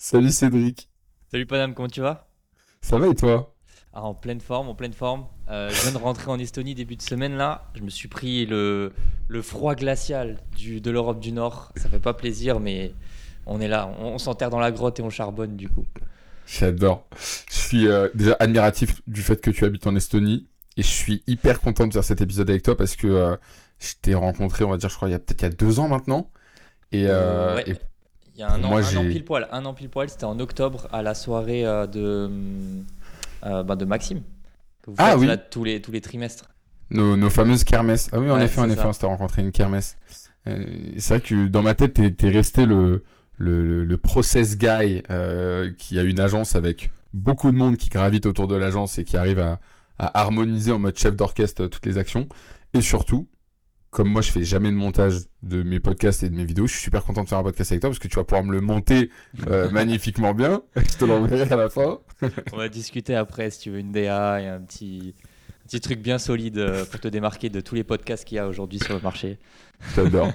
[0.00, 0.88] Salut Cédric.
[1.32, 2.28] Salut Panam, comment tu vas?
[2.82, 3.52] Ça va et toi?
[3.92, 5.26] Ah, En pleine forme, en pleine forme.
[5.50, 7.68] Euh, je viens de rentrer en Estonie début de semaine là.
[7.74, 8.92] Je me suis pris le,
[9.26, 11.72] le froid glacial du, de l'Europe du Nord.
[11.74, 12.92] Ça fait pas plaisir, mais
[13.44, 13.92] on est là.
[13.98, 15.84] On, s'enterre dans la grotte et on charbonne du coup.
[16.46, 17.08] J'adore.
[17.50, 20.46] Je suis euh, déjà admiratif du fait que tu habites en Estonie
[20.76, 23.36] et je suis hyper content de faire cet épisode avec toi parce que euh,
[23.80, 25.50] je t'ai rencontré, on va dire, je crois, il y a peut-être il y a
[25.50, 26.30] deux ans maintenant.
[26.92, 27.76] Et, ouais.
[28.38, 29.48] Il y a un an, un an pile poil.
[29.50, 32.30] Un an pile poil, c'était en octobre à la soirée de,
[33.42, 34.22] bah, de Maxime.
[34.80, 35.26] Que vous ah faites oui.
[35.26, 36.44] Là, tous, les, tous les trimestres.
[36.90, 38.08] Nos, nos fameuses kermesses.
[38.12, 39.98] Ah oui, en effet, en effet, on s'était rencontré une kermesse.
[40.46, 40.64] Euh,
[40.98, 43.02] c'est vrai que dans ma tête, t'es es resté le,
[43.38, 48.24] le, le process guy euh, qui a une agence avec beaucoup de monde qui gravite
[48.24, 49.58] autour de l'agence et qui arrive à,
[49.98, 52.28] à harmoniser en mode chef d'orchestre toutes les actions.
[52.72, 53.26] Et surtout,
[53.90, 56.72] comme moi je fais jamais de montage de mes podcasts et de mes vidéos, je
[56.72, 58.52] suis super content de faire un podcast avec toi parce que tu vas pouvoir me
[58.52, 59.10] le monter
[59.46, 60.62] euh, magnifiquement bien.
[60.76, 61.98] Je te l'enverrai à la fin.
[62.52, 65.14] On va discuter après si tu veux une DA et un petit,
[65.64, 68.46] petit truc bien solide euh, pour te démarquer de tous les podcasts qu'il y a
[68.46, 69.38] aujourd'hui sur le marché.
[69.96, 70.32] J'adore.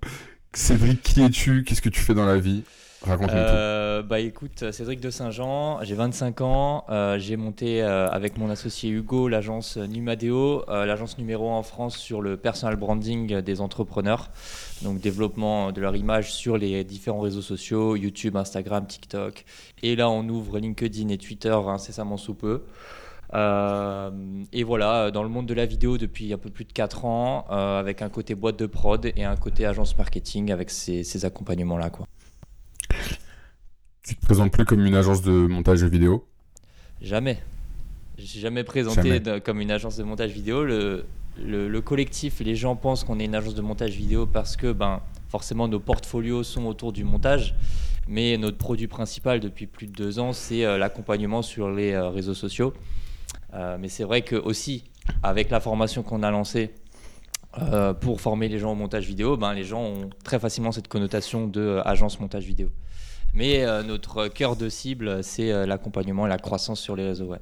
[0.52, 1.64] Cédric, qui es-tu?
[1.64, 2.64] Qu'est-ce que tu fais dans la vie?
[3.08, 8.50] Euh, Bah écoute, Cédric de Saint-Jean, j'ai 25 ans, euh, j'ai monté euh, avec mon
[8.50, 14.30] associé Hugo l'agence Numadeo, l'agence numéro 1 en France sur le personal branding des entrepreneurs,
[14.82, 19.44] donc développement de leur image sur les différents réseaux sociaux, YouTube, Instagram, TikTok.
[19.82, 22.64] Et là on ouvre LinkedIn et Twitter incessamment sous peu.
[23.32, 27.46] et voilà, dans le monde de la vidéo depuis un peu plus de 4 ans,
[27.48, 31.88] avec un côté boîte de prod et un côté agence marketing avec ces, ces accompagnements-là.
[31.88, 32.06] quoi.
[34.02, 36.26] Tu te présentes plus comme une agence de montage vidéo
[37.00, 37.38] Jamais.
[38.18, 40.64] Je suis jamais présenté comme une agence de montage vidéo.
[40.64, 41.04] Le,
[41.38, 45.00] le, collectif, les gens pensent qu'on est une agence de montage vidéo parce que ben,
[45.28, 47.54] forcément nos portfolios sont autour du montage.
[48.08, 52.08] Mais notre produit principal depuis plus de deux ans, c'est euh, l'accompagnement sur les euh,
[52.08, 52.74] réseaux sociaux.
[53.54, 54.84] Euh, mais c'est vrai que aussi,
[55.22, 56.70] avec la formation qu'on a lancée
[58.00, 61.48] pour former les gens au montage vidéo, ben, les gens ont très facilement cette connotation
[61.48, 62.68] de agence montage vidéo.
[63.34, 67.26] Mais euh, notre cœur de cible, c'est euh, l'accompagnement et la croissance sur les réseaux
[67.26, 67.40] web.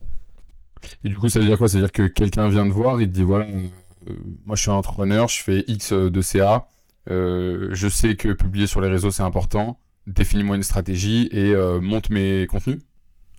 [1.04, 1.68] Et du coup, ça veut dire quoi?
[1.68, 4.12] Ça veut dire que quelqu'un vient te voir, il te dit voilà, euh,
[4.46, 6.68] moi je suis un entrepreneur, je fais X de CA,
[7.08, 12.46] je sais que publier sur les réseaux c'est important, définis-moi une stratégie et monte mes
[12.46, 12.78] contenus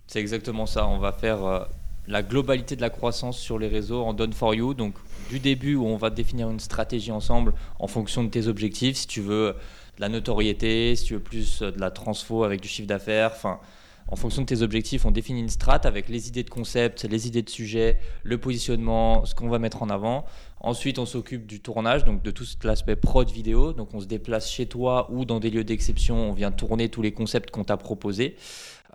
[0.06, 0.86] C'est exactement ça.
[0.86, 1.68] On va faire
[2.08, 4.74] la globalité de la croissance sur les réseaux en done for you.
[4.74, 4.94] Donc,
[5.30, 8.96] du début où on va définir une stratégie ensemble en fonction de tes objectifs.
[8.96, 9.54] Si tu veux
[10.00, 13.60] la notoriété, si tu veux plus euh, de la transfo avec du chiffre d'affaires, enfin
[14.08, 17.28] en fonction de tes objectifs, on définit une strat avec les idées de concept, les
[17.28, 20.24] idées de sujet, le positionnement, ce qu'on va mettre en avant.
[20.58, 23.72] Ensuite, on s'occupe du tournage, donc de tout l'aspect prod vidéo.
[23.72, 26.16] Donc, on se déplace chez toi ou dans des lieux d'exception.
[26.16, 28.34] On vient tourner tous les concepts qu'on t'a proposés.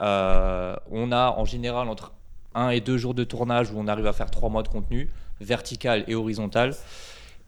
[0.02, 2.12] Euh, on a en général entre
[2.54, 5.10] un et deux jours de tournage où on arrive à faire trois mois de contenu,
[5.40, 6.76] vertical et horizontal.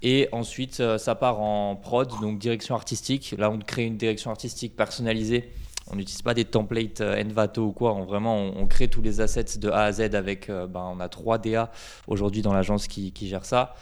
[0.03, 3.34] Et ensuite, euh, ça part en prod, donc direction artistique.
[3.38, 5.50] Là, on crée une direction artistique personnalisée.
[5.90, 7.94] On n'utilise pas des templates euh, Envato ou quoi.
[7.94, 10.50] Vraiment, on, crée tous les assets de A à Z avec.
[10.50, 11.72] Euh, ben, on a trois DA
[12.07, 13.74] aujourd'hui dans l'agence qui, gère ça.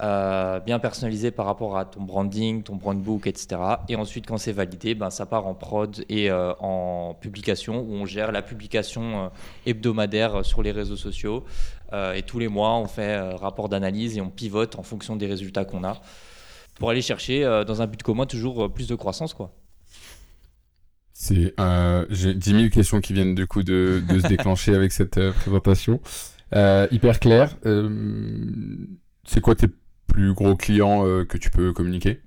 [0.00, 3.60] Bien personnalisé par rapport à ton branding, ton brand book, etc.
[3.88, 8.04] Et ensuite, quand c'est validé, ben, ça part en prod et en publication où on
[8.04, 9.30] gère la publication
[9.64, 11.44] hebdomadaire sur les réseaux sociaux.
[11.92, 15.64] Et tous les mois, on fait rapport d'analyse et on pivote en fonction des résultats
[15.64, 16.00] qu'on a
[16.76, 19.52] pour aller chercher dans un but commun toujours plus de croissance, quoi.
[21.12, 21.54] C'est
[22.10, 26.00] j'ai 10 000 questions qui viennent du coup de, de se déclencher avec cette présentation.
[26.52, 27.56] hyper clair.
[29.24, 29.68] c'est quoi tes
[30.12, 32.20] plus gros clients euh, que tu peux communiquer?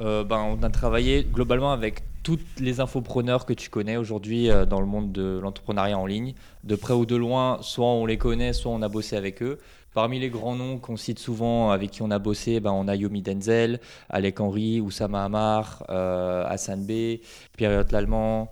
[0.00, 4.66] Euh, ben, On a travaillé globalement avec tous les infopreneurs que tu connais aujourd'hui euh,
[4.66, 6.34] dans le monde de l'entrepreneuriat en ligne.
[6.64, 9.58] De près ou de loin, soit on les connaît, soit on a bossé avec eux.
[9.94, 12.96] Parmi les grands noms qu'on cite souvent, avec qui on a bossé, ben, on a
[12.96, 13.78] Yomi Denzel,
[14.10, 17.20] Alec Henry, Oussama Hamar, Hassan B,
[17.56, 18.50] Pierre Lallemand,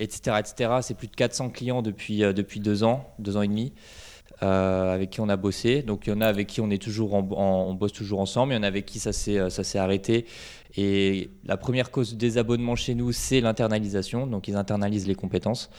[0.00, 0.42] etc.
[0.82, 3.72] C'est plus de 400 clients depuis, depuis deux ans, deux ans et demi.
[4.42, 5.82] Euh, avec qui on a bossé.
[5.82, 8.52] Donc il y en a avec qui on est toujours on bosse toujours ensemble.
[8.52, 10.26] Il y en a avec qui euh, ça s'est arrêté.
[10.76, 14.26] Et la première cause de désabonnement chez nous, c'est l'internalisation.
[14.26, 15.70] Donc ils internalisent les compétences.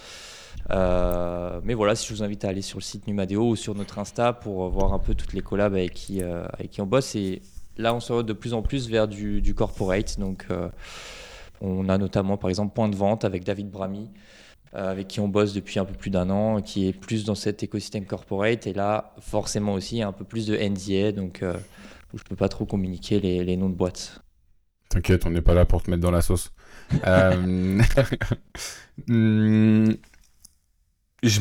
[0.70, 3.74] Euh, mais voilà, si je vous invite à aller sur le site Numadeo ou sur
[3.76, 6.22] notre Insta pour voir un peu toutes les collabs avec qui,
[6.70, 7.16] qui on bosse.
[7.16, 7.42] Et
[7.78, 10.20] là, on se de plus en plus vers du, du corporate.
[10.20, 10.48] Donc,
[11.64, 14.10] on a notamment, par exemple, Point de Vente avec David Bramy,
[14.76, 17.36] euh, avec qui on bosse depuis un peu plus d'un an, qui est plus dans
[17.36, 18.68] cet écosystème corporate.
[18.68, 21.54] Et là, forcément aussi, un peu plus de NDA, donc euh,
[22.14, 24.23] je peux pas trop communiquer les noms de boîtes.
[24.94, 26.54] T'inquiète, on n'est pas là pour te mettre dans la sauce.
[26.92, 27.82] Hmm,
[29.08, 29.98] je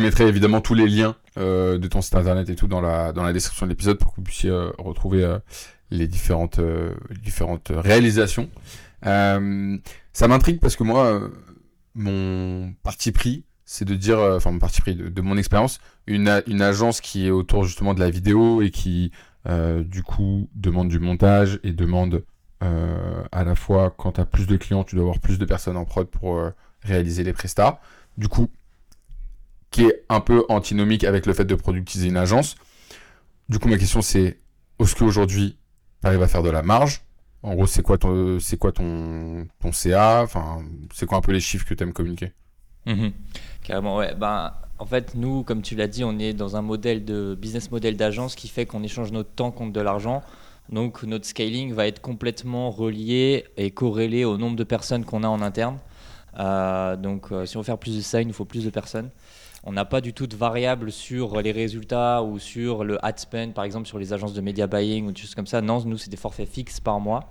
[0.01, 3.35] mettrai évidemment tous les liens de ton site internet et tout dans la, dans la
[3.35, 5.37] description de l'épisode pour que vous puissiez retrouver
[5.91, 6.61] les différentes,
[7.23, 8.49] différentes réalisations.
[9.03, 9.39] ça
[10.29, 11.21] m'intrigue parce que moi,
[11.95, 16.63] mon parti pris, c'est de dire, enfin mon parti pris de, mon expérience, une, une
[16.63, 19.13] agence qui est autour justement de la vidéo et qui
[19.49, 22.25] euh, du coup demande du montage et demande
[22.63, 25.45] euh, à la fois quand tu as plus de clients, tu dois avoir plus de
[25.45, 26.51] personnes en prod pour euh,
[26.83, 27.81] réaliser les prestats.
[28.17, 28.49] Du coup,
[29.71, 32.57] qui est un peu antinomique avec le fait de productiser une agence.
[33.49, 34.39] Du coup, ma question c'est
[34.79, 35.57] est-ce qu'aujourd'hui
[36.01, 37.03] tu arrives à faire de la marge?
[37.43, 40.63] En gros, c'est quoi ton c'est quoi ton, ton CA Enfin,
[40.95, 42.33] c'est quoi un peu les chiffres que tu aimes communiquer?
[42.87, 43.13] Mhm.
[43.63, 44.15] Carrément, ouais.
[44.15, 47.71] Ben, en fait, nous, comme tu l'as dit, on est dans un modèle de business
[47.71, 50.23] model d'agence qui fait qu'on échange notre temps contre de l'argent.
[50.73, 55.29] Donc notre scaling va être complètement relié et corrélé au nombre de personnes qu'on a
[55.29, 55.79] en interne.
[56.39, 58.71] Euh, donc euh, si on veut faire plus de ça, il nous faut plus de
[58.71, 59.11] personnes.
[59.65, 63.53] On n'a pas du tout de variable sur les résultats ou sur le ad spend,
[63.53, 65.61] par exemple sur les agences de media buying ou des choses comme ça.
[65.61, 67.29] Non, nous, c'est des forfaits fixes par mois.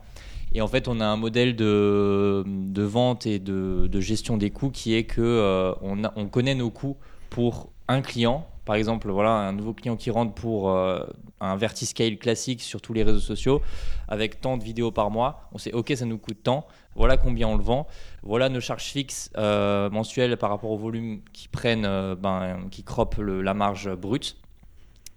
[0.53, 2.44] Et en fait, on a un modèle de,
[2.77, 6.97] vente et de, gestion des coûts qui est que euh, on, connaît nos coûts
[7.29, 8.47] pour un client.
[8.65, 11.03] Par exemple, voilà, un nouveau client qui rentre pour euh,
[11.39, 13.61] un vertiscale classique sur tous les réseaux sociaux
[14.07, 15.49] avec tant de vidéos par mois.
[15.51, 16.67] On sait, OK, ça nous coûte tant.
[16.95, 17.87] Voilà combien on le vend.
[18.21, 22.83] Voilà nos charges fixes euh, mensuelles par rapport au volume qui prennent, euh, ben, qui
[22.83, 24.37] croppent la marge brute.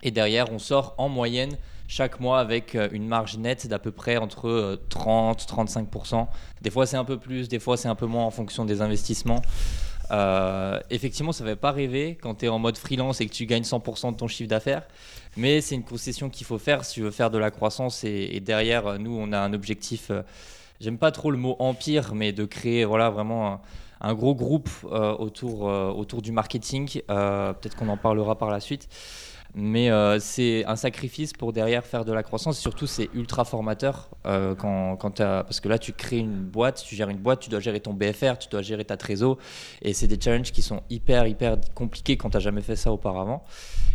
[0.02, 1.56] Et derrière, on sort en moyenne
[1.86, 6.26] chaque mois avec une marge nette d'à peu près entre 30-35%.
[6.62, 8.80] Des fois, c'est un peu plus, des fois, c'est un peu moins en fonction des
[8.80, 9.42] investissements.
[10.10, 13.32] Euh, effectivement, ça ne fait pas rêver quand tu es en mode freelance et que
[13.32, 14.82] tu gagnes 100% de ton chiffre d'affaires.
[15.36, 18.04] Mais c'est une concession qu'il faut faire si tu veux faire de la croissance.
[18.04, 20.10] Et, derrière, nous, on a un objectif.
[20.10, 20.22] Euh,
[20.80, 23.60] j'aime pas trop le mot empire, mais de créer voilà, vraiment
[24.00, 27.00] un, gros groupe euh, autour, autour du marketing.
[27.06, 28.88] Peut-être qu'on en parlera par la suite.
[29.56, 32.58] Mais euh, c'est un sacrifice pour derrière faire de la croissance.
[32.58, 37.08] Surtout, c'est ultra formateur euh, quand, parce que là, tu crées une boîte, tu gères
[37.08, 39.38] une boîte, tu dois gérer ton BFR, tu dois gérer ta trésor.
[39.82, 42.90] Et c'est des challenges qui sont hyper, hyper compliqués quand tu n'as jamais fait ça
[42.90, 43.44] auparavant.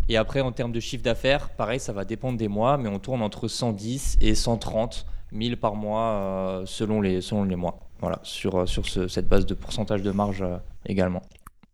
[0.08, 3.00] Et après, en termes de chiffre d'affaires, pareil, ça va dépendre des mois, mais on
[3.00, 7.22] tourne entre 110 et 130 000 par mois euh, selon, les,
[7.58, 7.80] mois.
[8.00, 10.44] Voilà, sur cette base de pourcentage de marge
[10.86, 11.22] également.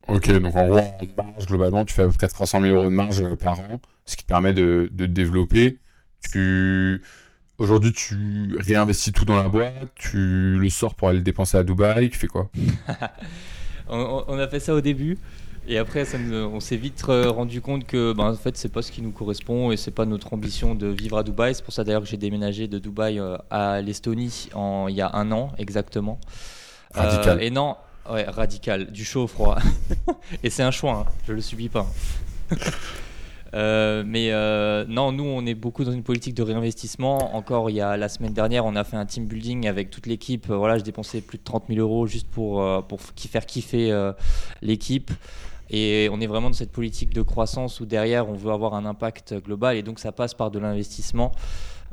[0.08, 2.86] Ok, donc en gros, en marge, globalement, tu fais à peu près 300 000 euros
[2.86, 5.80] de marge euh, par an, ce qui te permet de, de développer.
[6.32, 7.02] Tu...
[7.58, 11.64] Aujourd'hui, tu réinvestis tout dans la boîte, tu le sors pour aller le dépenser à
[11.64, 12.50] Dubaï, tu fais quoi?
[13.88, 15.18] On, a fait ça au début,
[15.68, 18.92] et après, ça on s'est vite rendu compte que, ben, en fait, c'est pas ce
[18.92, 21.56] qui nous correspond et c'est pas notre ambition de vivre à Dubaï.
[21.56, 24.50] C'est pour ça d'ailleurs que j'ai déménagé de Dubaï euh, à l'Estonie
[24.90, 26.20] il y a un an exactement.
[26.94, 27.38] Radical.
[27.38, 27.76] Euh, et non,
[28.10, 29.58] Ouais, radical, du chaud au froid.
[30.44, 31.88] et c'est un choix, hein, je le subis pas.
[33.54, 37.38] Euh, mais euh, non, nous, on est beaucoup dans une politique de réinvestissement.
[37.38, 40.08] Encore, il y a la semaine dernière, on a fait un team building avec toute
[40.08, 40.48] l'équipe.
[40.48, 44.12] Voilà, je dépensais plus de 30 000 euros juste pour, euh, pour faire kiffer
[44.62, 45.10] l'équipe.
[45.70, 48.86] Et on est vraiment dans cette politique de croissance où derrière, on veut avoir un
[48.86, 49.78] impact global.
[49.78, 51.32] Et donc, ça passe par de l'investissement.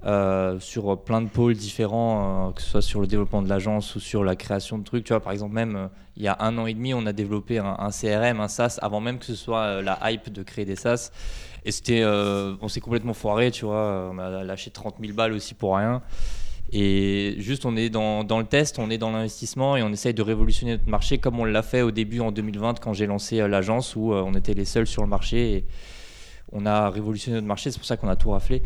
[0.05, 3.95] Euh, sur plein de pôles différents, euh, que ce soit sur le développement de l'agence
[3.95, 5.05] ou sur la création de trucs.
[5.05, 7.13] Tu vois, par exemple, même euh, il y a un an et demi, on a
[7.13, 10.75] développé un, CRM, un SaaS, avant même que ce soit la hype de créer des
[10.75, 11.13] SaaS.
[11.65, 14.11] Et c'était, on s'est complètement foiré, tu vois.
[14.13, 16.03] On a lâché 30 000 balles aussi pour rien.
[16.73, 20.13] Et juste, on est dans, dans le test, on est dans l'investissement et on essaye
[20.13, 23.47] de révolutionner notre marché comme on l'a fait au début en 2020 quand j'ai lancé
[23.47, 25.65] l'agence où on était les seuls sur le marché et
[26.51, 27.71] on a révolutionné notre marché.
[27.71, 28.63] C'est pour ça qu'on a tout raflé.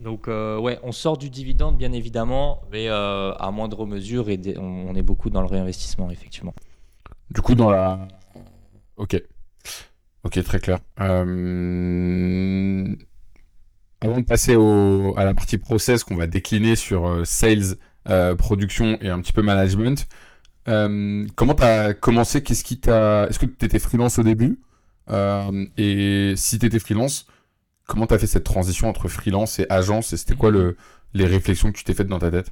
[0.00, 4.40] Donc euh, ouais, on sort du dividende bien évidemment, mais euh, à moindre mesure et
[4.58, 6.54] on, est beaucoup dans le réinvestissement effectivement.
[7.30, 8.08] Du coup dans la...
[8.96, 9.22] Ok.
[10.24, 10.78] Ok, très clair.
[11.00, 12.94] Euh,
[14.00, 17.76] avant de passer à la partie process qu'on va décliner sur sales,
[18.36, 20.08] production et un petit peu management,
[20.66, 22.42] comment tu as commencé?
[22.42, 23.26] Qu'est-ce qui t'a...
[23.28, 24.60] Est-ce que tu étais freelance au début?
[25.10, 27.26] Et si tu étais freelance,
[27.86, 30.76] Comment tu fait cette transition entre freelance et agence et c'était quoi le,
[31.12, 32.50] les réflexions que tu t'es faites dans ta tête?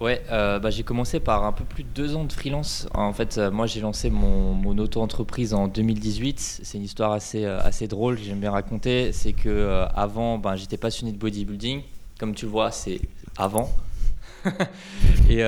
[0.00, 2.86] Ouais, euh, bah, j'ai commencé par un peu plus de deux ans de freelance.
[2.92, 6.60] En fait, euh, moi j'ai lancé mon, auto-entreprise en 2018.
[6.62, 9.12] C'est une histoire assez, euh, drôle, j'aime bien raconter.
[9.12, 11.82] C'est que avant, ben, j'étais passionné de bodybuilding.
[12.18, 13.00] Comme tu le vois, c'est
[13.38, 13.70] avant.
[15.30, 15.42] et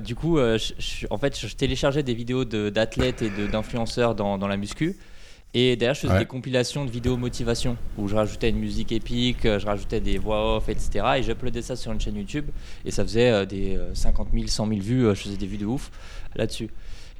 [0.00, 4.96] du coup, je, en fait, je téléchargeais des vidéos d'athlètes et d'influenceurs dans la muscu.
[5.54, 9.42] Et derrière, je faisais des compilations de vidéos motivation où je rajoutais une musique épique,
[9.42, 11.04] je rajoutais des voix off, etc.
[11.18, 12.46] Et j'uploadais ça sur une chaîne YouTube
[12.86, 15.04] et ça faisait des 50 000, 100 000 vues.
[15.10, 15.90] Je faisais des vues de ouf
[16.34, 16.70] là-dessus.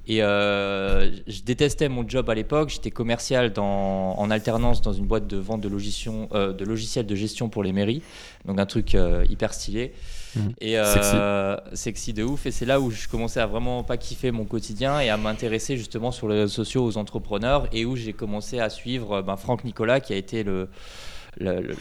[0.09, 2.71] Et je détestais mon job à l'époque.
[2.71, 7.51] J'étais commercial dans, en alternance dans une boîte de vente de, de logiciels de gestion
[7.51, 8.03] pour les mairies.
[8.47, 8.97] Donc un truc
[9.29, 9.93] hyper stylé.
[10.35, 10.41] Mm.
[10.61, 12.13] Et euh, sexy.
[12.13, 12.47] de ouf.
[12.47, 15.77] Et c'est là où je commençais à vraiment pas kiffer mon quotidien et à m'intéresser
[15.77, 19.65] justement sur les réseaux sociaux aux entrepreneurs et où j'ai commencé à suivre ben, Franck
[19.65, 20.69] Nicolas qui a été le,
[21.39, 21.75] le,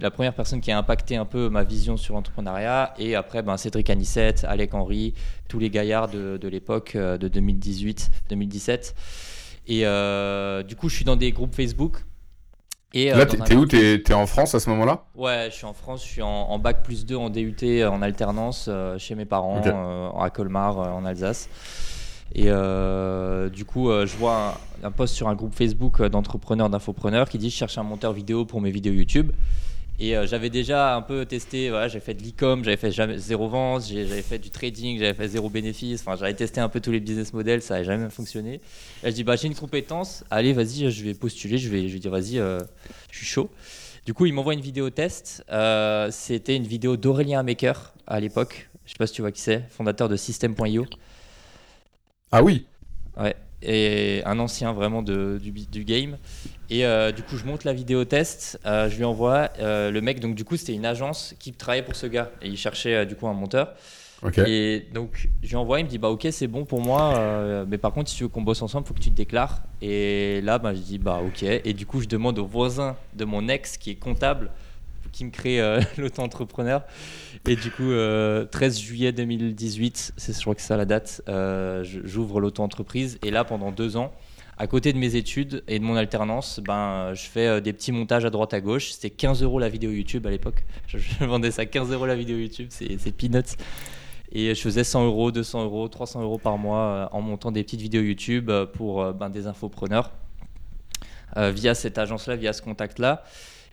[0.00, 2.94] la première personne qui a impacté un peu ma vision sur l'entrepreneuriat.
[2.98, 5.14] Et après, ben, Cédric Anissette, Alec Henry,
[5.48, 8.94] tous les gaillards de, de l'époque euh, de 2018-2017.
[9.68, 12.04] Et euh, du coup, je suis dans des groupes Facebook
[12.94, 15.04] et, Là, euh, t'es où T'es en France à ce moment-là?
[15.14, 18.00] Ouais, je suis en France, je suis en, bac plus 2 en DUT euh, en
[18.00, 19.60] alternance euh, chez mes parents
[20.18, 21.48] à Colmar en Alsace.
[22.34, 27.50] Et du coup, je vois un, post sur un groupe Facebook d'entrepreneurs, d'infopreneurs qui dit
[27.50, 29.32] Je cherche un monteur vidéo pour mes vidéos YouTube.
[30.00, 33.18] Et euh, j'avais déjà un peu testé, voilà, j'avais fait de l'e-com, j'avais fait jamais,
[33.18, 36.80] zéro vente, j'avais fait du trading, j'avais fait zéro bénéfice, enfin j'avais testé un peu
[36.80, 38.60] tous les business models, ça n'avait jamais fonctionné.
[39.02, 41.94] Et je dis bah j'ai une compétence, allez vas-y, je vais postuler, je vais, je
[41.94, 42.60] vais dire vas-y, euh,
[43.10, 43.50] je suis chaud.
[44.06, 48.70] Du coup il m'envoie une vidéo test, euh, c'était une vidéo d'Aurélien Maker à l'époque,
[48.86, 50.86] je sais pas si tu vois qui c'est, fondateur de System.io.
[52.30, 52.66] Ah oui
[53.16, 56.16] Ouais, et un ancien vraiment de, du, du, game.
[56.70, 59.50] Et euh, du coup, je monte la vidéo test, euh, je lui envoie.
[59.58, 62.48] Euh, le mec, donc du coup, c'était une agence qui travaillait pour ce gars et
[62.48, 63.74] il cherchait du coup un monteur.
[64.46, 67.78] Et donc, je lui envoie, il me dit Bah, ok, c'est bon pour moi, mais
[67.78, 69.62] par contre, si tu veux qu'on bosse ensemble, faut que tu te déclares.
[69.80, 71.42] Et là, bah, je dis Bah, ok.
[71.42, 74.50] Et du coup, je demande au voisin de mon ex qui est comptable
[75.12, 75.60] qui me crée
[75.98, 76.84] l'auto-entrepreneur.
[77.46, 77.90] Et du coup,
[78.50, 81.22] 13 juillet 2018, c'est, je crois que c'est ça la date,
[81.82, 83.18] j'ouvre l'auto-entreprise.
[83.22, 84.12] Et là, pendant deux ans,
[84.60, 87.92] à côté de mes études et de mon alternance, ben, je fais euh, des petits
[87.92, 88.90] montages à droite à gauche.
[88.90, 90.64] C'était 15 euros la vidéo YouTube à l'époque.
[90.88, 93.56] Je, vendais ça 15 euros la vidéo YouTube, c'est peanuts.
[94.32, 97.62] Et je faisais 100 euros, 200 euros, 300 euros par mois euh, en montant des
[97.62, 100.12] petites vidéos YouTube euh, pour ben, des infopreneurs
[101.36, 103.22] via cette agence-là, via ce contact-là.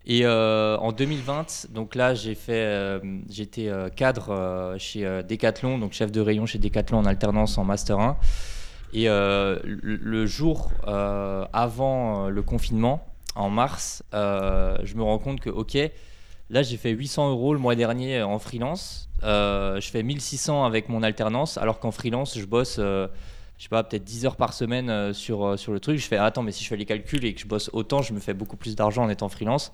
[0.08, 6.46] Et en 2020, donc là, j'ai fait, j'étais cadre chez Decathlon, donc chef de rayon
[6.46, 8.18] chez Decathlon en alternance en master 1.
[8.96, 15.42] Et euh, le, jour euh, avant euh, le confinement, en mars, je me rends compte
[15.42, 15.78] que, ok,
[16.50, 19.10] là j'ai fait 800 euros le mois dernier en freelance.
[19.22, 22.80] je fais 1600 avec mon alternance, alors qu'en freelance, je bosse
[23.58, 25.98] je sais pas, peut-être 10 heures par semaine sur, sur le truc.
[25.98, 28.14] Je fais, attends, mais si je fais les calculs et que je bosse autant, je
[28.14, 29.72] me fais beaucoup plus d'argent en étant freelance.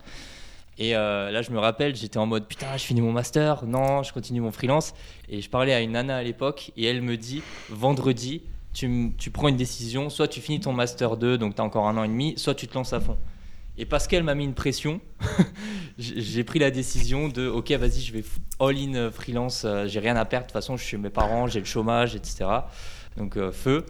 [0.77, 4.13] Et là, je me rappelle, j'étais en mode, putain, je finis mon master, non, je
[4.13, 4.93] continue mon freelance.
[5.29, 9.47] Et je parlais à une nana à l'époque, et elle me dit, vendredi, tu, prends
[9.49, 12.07] une décision, soit tu finis ton master 2, donc tu as encore un an et
[12.07, 13.17] demi, soit tu te lances à fond.
[13.77, 14.99] Et parce qu'elle m'a mis une pression,
[15.97, 18.23] j'ai pris la décision de ok, vas-y, je vais
[18.59, 21.09] all-in euh, freelance, euh, j'ai rien à perdre, de toute façon, je suis chez mes
[21.09, 22.45] parents, j'ai le chômage, etc.
[23.17, 23.85] Donc, euh, feu.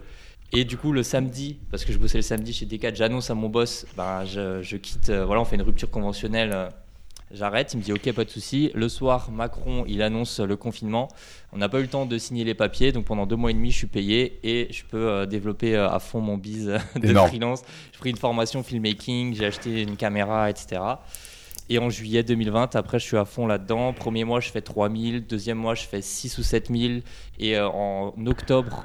[0.52, 3.34] Et du coup, le samedi, parce que je bossais le samedi chez Decat, j'annonce à
[3.34, 6.68] mon boss, ben, je, quitte, voilà, on fait une rupture conventionnelle
[7.32, 8.70] J'arrête, il me dit ok, pas de souci.
[8.74, 11.08] Le soir, Macron, il annonce le confinement.
[11.52, 13.54] On n'a pas eu le temps de signer les papiers, donc pendant deux mois et
[13.54, 17.14] demi, je suis payé et je peux euh, développer euh, à fond mon biz de
[17.14, 17.62] freelance.
[17.92, 20.82] J'ai pris une formation filmmaking, j'ai acheté une caméra, etc.
[21.70, 23.94] Et en juillet 2020, après, je suis à fond là-dedans.
[23.94, 25.26] Premier mois, je fais 3000.
[25.26, 27.02] Deuxième mois, je fais 6 ou 7000.
[27.38, 28.84] Et euh, en octobre,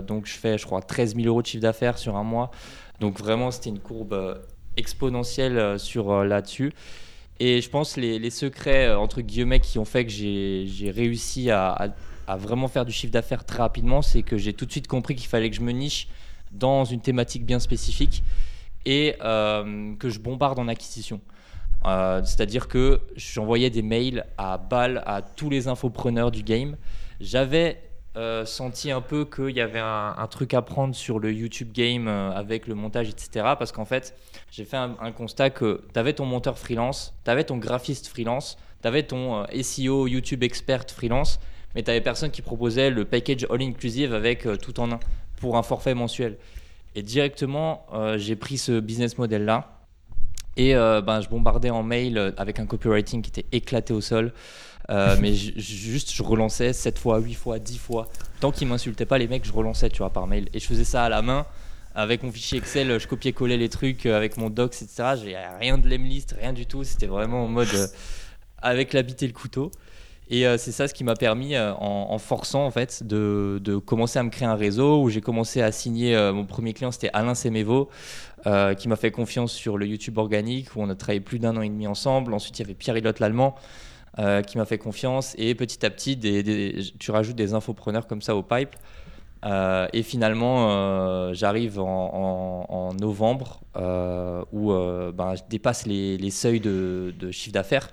[0.00, 2.50] donc je fais, je crois, 13 000 euros de chiffre d'affaires sur un mois.
[3.00, 4.40] Donc vraiment, c'était une courbe
[4.78, 6.72] exponentielle sur là-dessus.
[7.38, 11.50] Et je pense les, les secrets, euh, entre guillemets, qui ont fait que j'ai réussi
[11.50, 11.94] à,
[12.38, 15.28] vraiment faire du chiffre d'affaires très rapidement, c'est que j'ai tout de suite compris qu'il
[15.28, 16.08] fallait que je me niche
[16.52, 18.24] dans une thématique bien spécifique
[18.84, 21.20] et euh, que je bombarde en acquisition.
[21.84, 26.76] Euh, c'est-à-dire que j'envoyais des mails à balles à tous les infopreneurs du game.
[27.20, 27.80] J'avais
[28.16, 32.08] euh, senti un peu qu'il y avait un, truc à prendre sur le YouTube game
[32.08, 33.28] euh, avec le montage, etc.
[33.58, 34.14] Parce qu'en fait,
[34.50, 38.56] j'ai fait un, constat que tu avais ton monteur freelance, tu avais ton graphiste freelance,
[38.80, 41.40] tu avais ton euh, SEO YouTube expert freelance,
[41.74, 45.00] mais tu avais personne qui proposait le package all-inclusive avec tout en un
[45.38, 46.38] pour un forfait mensuel.
[46.94, 49.82] Et directement, j'ai pris ce business model-là.
[50.56, 54.32] Et ben, je bombardais en mail avec un copywriting qui était éclaté au sol.
[54.90, 58.08] Euh, mais juste, je relançais 7 fois, 8 fois, 10 fois.
[58.40, 60.48] Tant qu'ils m'insultaient pas, les mecs, je relançais, tu vois, par mail.
[60.52, 61.46] Et je faisais ça à la main.
[61.94, 65.14] Avec mon fichier Excel, je copiais-collais les trucs euh, avec mon docs, etc.
[65.22, 66.84] J'ai rien de lemlist, rien du tout.
[66.84, 67.86] C'était vraiment en mode euh,
[68.58, 69.70] avec la et le couteau.
[70.28, 74.24] Et c'est ça ce qui m'a permis, en, forçant en fait, de, de, commencer à
[74.24, 77.90] me créer un réseau où j'ai commencé à signer mon premier client, c'était Alain Semevo,
[78.76, 81.62] qui m'a fait confiance sur le YouTube organique où on a travaillé plus d'un an
[81.62, 82.34] et demi ensemble.
[82.34, 83.54] Ensuite, il y avait Pierre Hillotte l'allemand.
[84.46, 86.18] Qui m'a fait confiance et petit à petit
[86.98, 88.74] tu rajoutes des infopreneurs comme ça au pipe
[89.44, 94.72] euh, et finalement, euh, j'arrive en, novembre euh, où
[95.12, 97.90] ben, je dépasse les, seuils de, chiffre d'affaires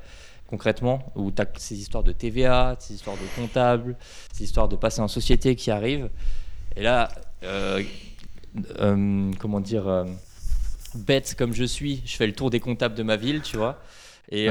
[0.48, 3.96] concrètement, où tu as ces histoires de TVA, ces histoires de comptable,
[4.34, 6.10] ces histoires de passer en société qui arrivent.
[6.76, 7.10] Et là,
[9.40, 10.06] comment dire,
[10.94, 13.80] bête comme je suis, je fais le tour des comptables de ma ville, tu vois.
[14.32, 14.48] Et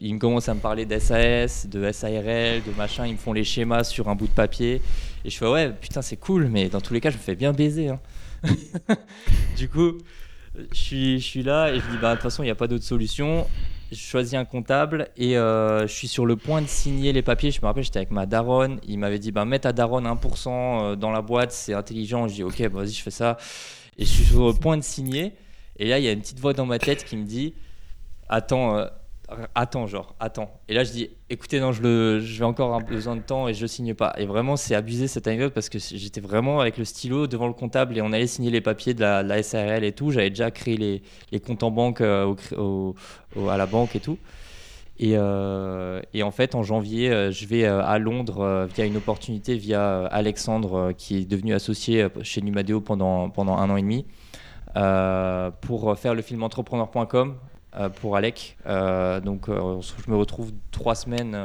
[0.00, 3.44] ils me commencent à me parler d'SAS, de SARL, de machin, ils me font les
[3.44, 4.82] schémas sur un bout de papier.
[5.24, 7.36] Et je fais ouais, putain, c'est cool, mais dans tous les cas, je me fais
[7.36, 7.88] bien baiser.
[7.88, 8.00] Hein.
[9.56, 9.98] du coup,
[10.72, 12.56] je suis, je suis là et je dis bah de toute façon, il n'y a
[12.56, 13.46] pas d'autre solution.
[13.92, 17.50] Je choisis un comptable et euh, je suis sur le point de signer les papiers.
[17.50, 18.78] Je me rappelle, j'étais avec ma daronne.
[18.86, 22.28] Il m'avait dit bah mets ta daronne 1% euh, dans la boîte, c'est intelligent.
[22.28, 23.36] Je dis ok, bah, vas-y, je fais ça.
[23.98, 25.32] Et je suis sur le point de signer.
[25.76, 27.54] Et là, il y a une petite voix dans ma tête qui me dit
[28.28, 28.78] attends.
[28.78, 28.86] Euh,
[29.54, 30.50] attends, genre, attends.
[30.68, 33.48] Et là, je dis, écoutez, non, je, le, je vais encore un besoin de temps
[33.48, 34.12] et je signe pas.
[34.18, 37.52] Et vraiment, c'est abusé cette anecdote parce que j'étais vraiment avec le stylo devant le
[37.52, 40.10] comptable et on allait signer les papiers de la, SARL et tout.
[40.10, 40.76] J'avais déjà créé
[41.30, 42.34] les, comptes en banque euh,
[43.48, 44.18] à la banque et tout.
[44.98, 50.06] Et, euh, en fait, en janvier, euh, je vais à Londres via une opportunité, via
[50.06, 54.06] Alexandre, qui est devenu associé chez Numadeo pendant, pendant un an et demi,
[55.62, 57.36] pour faire le film entrepreneur.com
[58.00, 58.56] pour Alec.
[58.66, 61.36] Euh, donc euh, je me retrouve trois semaines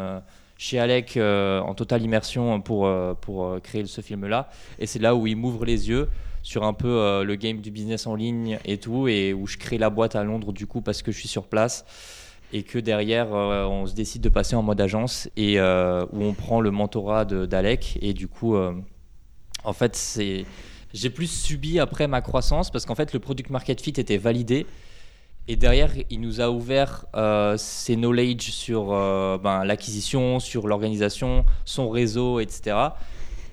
[0.58, 2.90] chez Alec en totale immersion pour,
[3.22, 4.50] pour créer ce film-là.
[4.80, 6.10] Et c'est là où il m'ouvre les yeux
[6.44, 9.78] sur un peu le game du business en ligne et tout, et où je crée
[9.78, 11.86] la boîte à Londres du coup parce que je suis sur place.
[12.54, 16.62] Et que derrière, on se décide de passer en mode agence et où on prend
[16.62, 17.98] le mentorat d'Alec.
[18.02, 20.20] Et du coup, en fait,
[20.94, 24.66] j'ai plus subi après ma croissance parce qu'en fait, le product market fit était validé
[25.48, 31.46] et derrière, il nous a ouvert euh, ses knowledge sur euh, ben, l'acquisition, sur l'organisation,
[31.66, 32.76] son réseau, etc.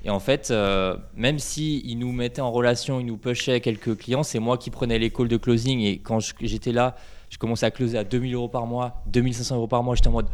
[0.05, 3.99] Et en fait, euh, même si il nous mettait en relation, il nous pushait quelques
[3.99, 5.81] clients, c'est moi qui prenais les calls de closing.
[5.81, 6.97] Et quand j'étais là,
[7.29, 9.95] je commençais à closer à 2000 euros par mois, 2500 euros par mois.
[9.95, 10.29] J'étais en mode,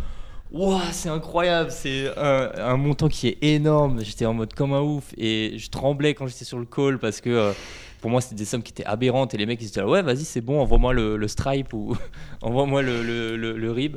[0.53, 4.05] waouh, c'est incroyable, c'est un, un, montant qui est énorme.
[4.05, 7.21] J'étais en mode comme un ouf et je tremblais quand j'étais sur le call parce
[7.21, 7.53] que
[8.01, 9.35] pour moi, c'était des sommes qui étaient aberrantes.
[9.35, 11.97] Et les mecs, ils se disaient, ouais, vas-y, c'est bon, envoie-moi le, stripe ou
[12.43, 13.97] envoie-moi le, rib.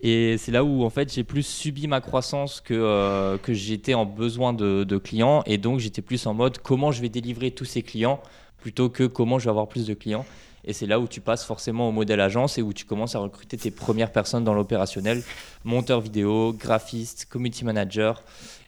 [0.00, 3.94] Et c'est là où, en fait, j'ai plus subi ma croissance que, euh, que j'étais
[3.94, 5.42] en besoin de, clients.
[5.46, 8.20] Et donc, j'étais plus en mode comment je vais délivrer tous ces clients
[8.58, 10.24] plutôt que comment je vais avoir plus de clients.
[10.64, 13.18] Et c'est là où tu passes forcément au modèle agence et où tu commences à
[13.18, 15.22] recruter tes premières personnes dans l'opérationnel,
[15.64, 18.22] monteur vidéo, graphiste, community manager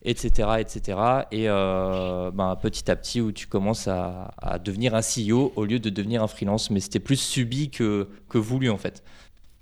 [0.04, 0.48] etc.
[0.58, 0.98] etc.
[1.32, 4.30] Et euh, ben, petit à petit, où tu commences à,
[4.62, 6.70] devenir un CEO au lieu de devenir un freelance.
[6.70, 9.02] Mais c'était plus subi que, que voulu, en fait.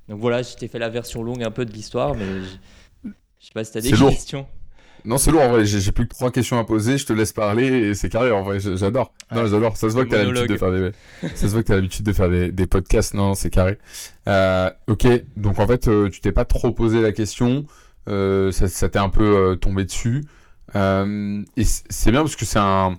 [0.09, 3.12] Donc voilà, je t'ai fait la version longue un peu de l'histoire, mais je, ne
[3.38, 4.46] sais pas si tu as des questions.
[5.05, 5.64] Non, c'est lourd en vrai.
[5.64, 6.96] J'ai plus que trois questions à poser.
[6.96, 8.61] Je te laisse parler et c'est carré en vrai.
[8.61, 9.12] J'adore.
[9.33, 9.76] Non, j'adore.
[9.76, 10.92] Ça se voit que t'as l'habitude de faire des.
[11.35, 13.14] ça se voit que t'as l'habitude de faire des, des podcasts.
[13.14, 13.78] Non, c'est carré.
[14.28, 15.07] Euh, ok.
[15.37, 17.66] Donc en fait, euh, tu t'es pas trop posé la question.
[18.08, 20.24] Euh, ça, t'est un peu euh, tombé dessus.
[20.74, 22.98] Euh, et c'est bien parce que c'est un,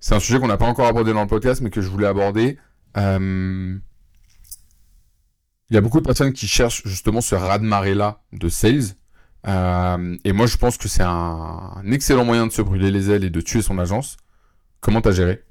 [0.00, 2.06] c'est un sujet qu'on n'a pas encore abordé dans le podcast, mais que je voulais
[2.06, 2.58] aborder.
[2.96, 3.80] Il
[5.74, 8.94] y a beaucoup de personnes qui cherchent justement ce raz-de-marée-là de sales.
[9.44, 13.30] et moi, je pense que c'est un, excellent moyen de se brûler les ailes et
[13.30, 14.16] de tuer son agence.
[14.80, 15.42] Comment t'as géré?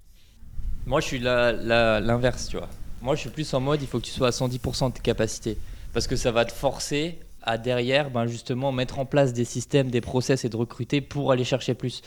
[0.86, 2.70] Moi, je suis l'inverse, tu vois.
[3.02, 5.02] Moi, je suis plus en mode, il faut que tu sois à 110% de tes
[5.02, 5.58] capacités.
[5.94, 9.90] Parce que ça va te forcer à derrière, ben justement, mettre en place des systèmes,
[9.90, 12.02] des process et de recruter pour aller chercher plus.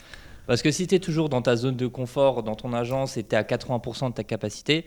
[0.47, 3.23] Parce que si tu es toujours dans ta zone de confort, dans ton agence, et
[3.23, 4.87] tu es à 80% de ta capacité,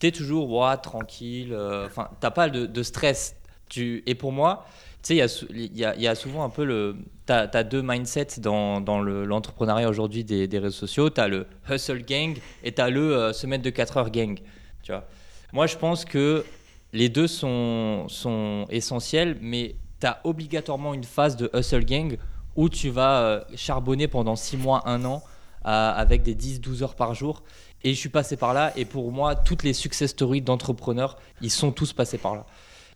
[0.00, 3.36] tu es toujours tranquille, euh, enfin, tu n'as pas de, stress.
[3.68, 4.02] Tu...
[4.06, 4.66] Et pour moi,
[5.02, 6.96] tu sais, il y, a, souvent un peu le.
[7.26, 11.10] Tu as, deux mindsets dans, dans l'entrepreneuriat aujourd'hui des, des, réseaux sociaux.
[11.10, 14.36] Tu as le hustle gang et tu as le euh, semaine de 4 heures gang.
[14.82, 15.04] Tu vois
[15.52, 16.44] Moi, je pense que
[16.92, 22.16] les deux sont, sont essentiels, mais tu as obligatoirement une phase de hustle gang
[22.56, 25.22] où tu vas euh, charbonner pendant 6 mois, 1 an,
[25.64, 27.42] avec des 10-12 heures par jour.
[27.84, 31.50] Et je suis passé par là, et pour moi, toutes les success stories d'entrepreneurs, ils
[31.50, 32.46] sont tous passés par là.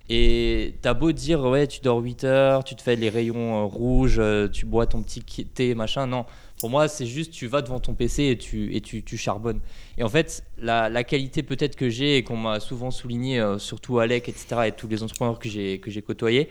[0.09, 3.65] Et t'as beau dire, ouais, tu dors 8 heures, tu te fais les rayons euh,
[3.65, 6.07] rouges, euh, tu bois ton petit thé, machin.
[6.09, 6.27] Non,
[6.63, 9.59] pour moi, c'est juste, tu vas devant ton PC et tu, et tu, tu charbonnes.
[9.99, 13.59] Et en fait, la, la qualité peut-être que j'ai et qu'on m'a souvent souligné, euh,
[13.59, 16.49] surtout Alec, etc., et tous les entrepreneurs que j'ai, que j'ai côtoyés,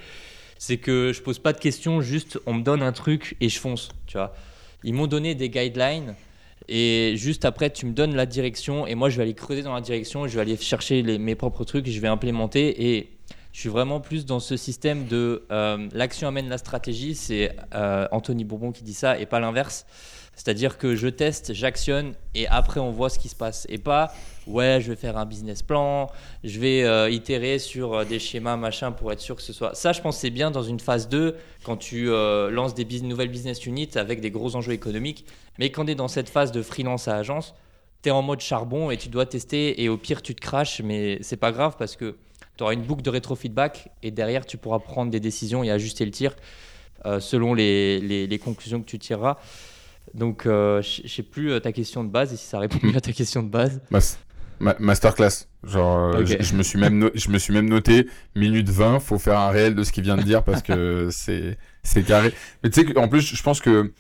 [0.58, 3.58] C'est que je pose pas de questions, juste on me donne un truc et je
[3.58, 4.36] fonce, tu vois.
[4.84, 6.16] Ils m'ont donné des guidelines
[6.68, 9.74] et juste après tu me donnes la direction et moi je vais aller creuser dans
[9.74, 13.12] la direction, je vais aller chercher mes propres trucs, je vais implémenter et
[13.54, 17.16] je suis vraiment plus dans ce système de euh, l'action amène la stratégie.
[17.16, 19.86] C'est euh, Anthony Bourbon qui dit ça et pas l'inverse.
[20.34, 23.68] C'est-à-dire que je teste, j'actionne et après on voit ce qui se passe.
[23.70, 24.14] Et pas,
[24.48, 26.10] ouais, je vais faire un business plan,
[26.46, 29.76] je vais euh, itérer sur des schémas, machin, pour être sûr que ce soit.
[29.76, 33.66] Ça, je pense c'est bien dans une phase 2 quand tu lances des nouvelles business
[33.66, 35.26] units avec des gros enjeux économiques.
[35.60, 37.54] Mais quand tu es dans cette phase de freelance à agence,
[38.02, 40.82] tu es en mode charbon et tu dois tester et au pire tu te craches,
[40.82, 42.16] mais c'est pas grave parce que
[42.62, 46.06] tu auras une boucle de rétrofeedback et derrière, tu pourras prendre des décisions et ajuster
[46.06, 46.36] le tir
[47.08, 49.38] euh, selon les, les, conclusions que tu tireras.
[50.14, 52.96] Donc, euh, je sais plus euh, ta question de base et si ça répond mieux
[52.96, 53.82] à ta question de base.
[54.60, 55.48] masterclass.
[55.64, 59.50] Genre, je, me suis même je me suis même noté minute 20, faut faire un
[59.50, 62.32] réel de ce qu'il vient de dire parce que c'est c'est carré.
[62.64, 63.92] Mais tu sais, en plus, je pense que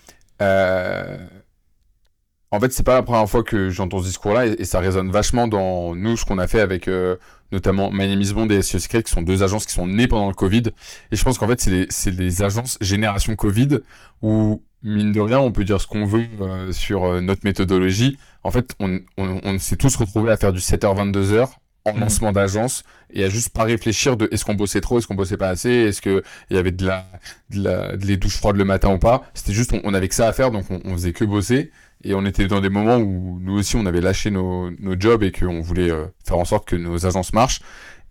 [2.51, 5.47] en fait, c'est pas la première fois que j'entends ce discours-là et, ça résonne vachement
[5.47, 7.15] dans nous, ce qu'on a fait avec euh,
[7.53, 10.07] notamment My Name is Bond et SEO Secret, qui sont deux agences qui sont nées
[10.07, 10.63] pendant le Covid.
[11.11, 13.79] Et je pense qu'en fait, c'est des, agences génération Covid
[14.21, 18.17] où, mine de rien, on peut dire ce qu'on veut euh, sur euh, notre méthodologie.
[18.43, 21.47] En fait, on, on, on s'est tous retrouvés à faire du 7h-22h
[21.85, 21.99] en mmh.
[21.99, 25.37] lancement d'agence et à juste pas réfléchir de est-ce qu'on bossait trop, est-ce qu'on bossait
[25.37, 27.07] pas assez, est-ce que il y avait de la,
[27.49, 29.23] de la, de les douches froides le matin ou pas.
[29.33, 31.71] C'était juste, on, on, avait que ça à faire, donc on, on faisait que bosser.
[32.03, 35.23] Et on était dans des moments où nous aussi on avait lâché nos, nos jobs
[35.23, 37.61] et qu'on voulait euh, faire en sorte que nos agences marchent.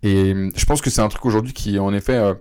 [0.03, 2.33] Et euh, je pense que c'est un truc aujourd'hui qui est en effet euh,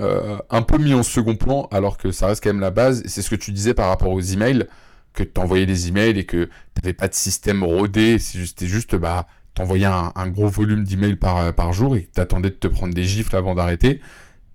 [0.00, 3.02] euh, un peu mis en second plan alors que ça reste quand même la base.
[3.06, 4.66] C'est ce que tu disais par rapport aux emails,
[5.14, 6.48] que tu envoyais des emails et que
[6.82, 8.18] tu pas de système rodé.
[8.18, 12.50] C'était juste, juste bah, t'envoyais un, un gros volume d'emails par, par jour et t'attendais
[12.50, 14.00] de te prendre des gifles avant d'arrêter.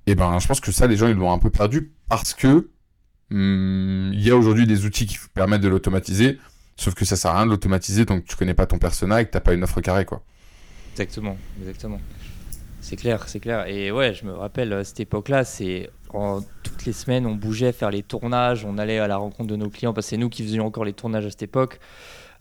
[0.05, 2.69] Et ben je pense que ça les gens ils l'ont un peu perdu parce que
[3.33, 6.37] Hmm, il y a aujourd'hui des outils qui permettent de l'automatiser,
[6.77, 9.25] sauf que ça sert à rien de l'automatiser donc tu connais pas ton persona et
[9.25, 10.21] que t'as pas une offre carrée quoi.
[10.91, 11.99] Exactement, exactement.
[12.79, 13.65] C'est clair, c'est clair.
[13.65, 15.89] Et ouais, je me rappelle à cette époque-là, c'est
[16.61, 19.71] toutes les semaines on bougeait faire les tournages, on allait à la rencontre de nos
[19.71, 21.79] clients parce que c'est nous qui faisions encore les tournages à cette époque.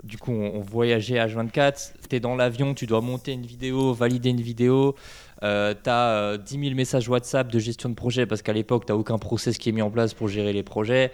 [0.04, 1.92] Du coup, on, voyageait H24.
[2.10, 4.94] Tu es dans l'avion, tu dois monter une vidéo, valider une vidéo.
[5.42, 8.92] Euh, tu as 10 000 messages WhatsApp de gestion de projet parce qu'à l'époque, tu
[8.92, 11.12] n'as aucun process qui est mis en place pour gérer les projets.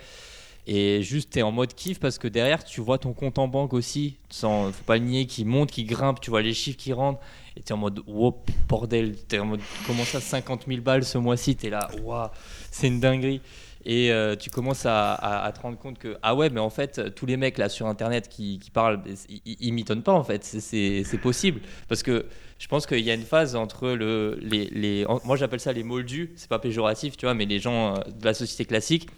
[0.70, 3.48] Et juste, tu es en mode kiff parce que derrière, tu vois ton compte en
[3.48, 4.18] banque aussi.
[4.28, 7.20] Sans, faut pas le nier, qui monte, qui grimpe, tu vois les chiffres qui rentrent.
[7.56, 8.36] Et tu es en mode, wow,
[8.68, 12.28] bordel, tu en mode, comment ça, 50 000 balles ce mois-ci Tu es là, waouh,
[12.70, 13.40] c'est une dinguerie.
[13.90, 17.24] Et euh, tu commences à, te rendre compte que, ah ouais, mais en fait, tous
[17.24, 19.00] les mecs là sur Internet qui, parlent,
[19.46, 21.62] ils, m'étonnent pas en fait, c'est possible.
[21.88, 22.26] Parce que
[22.58, 26.32] je pense qu'il y a une phase entre le, les, moi j'appelle ça les moldus,
[26.36, 29.08] c'est pas péjoratif, tu vois, mais les gens euh, de la société classique,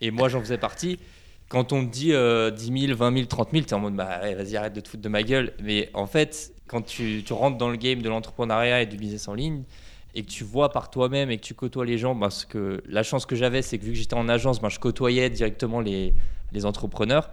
[0.00, 0.98] et moi j'en faisais partie.
[1.48, 4.20] Quand on te dit 10 000, 20 000, 30 000, tu es en mode, bah,
[4.34, 5.52] vas-y, arrête de te foutre de ma gueule.
[5.62, 9.34] Mais en fait, quand tu rentres dans le game de l'entrepreneuriat et du business en
[9.34, 9.64] ligne,
[10.14, 13.02] et que tu vois par toi-même et que tu côtoies les gens, parce que la
[13.02, 16.14] chance que j'avais, c'est que vu que j'étais en agence, ben, je côtoyais directement les,
[16.64, 17.30] entrepreneurs.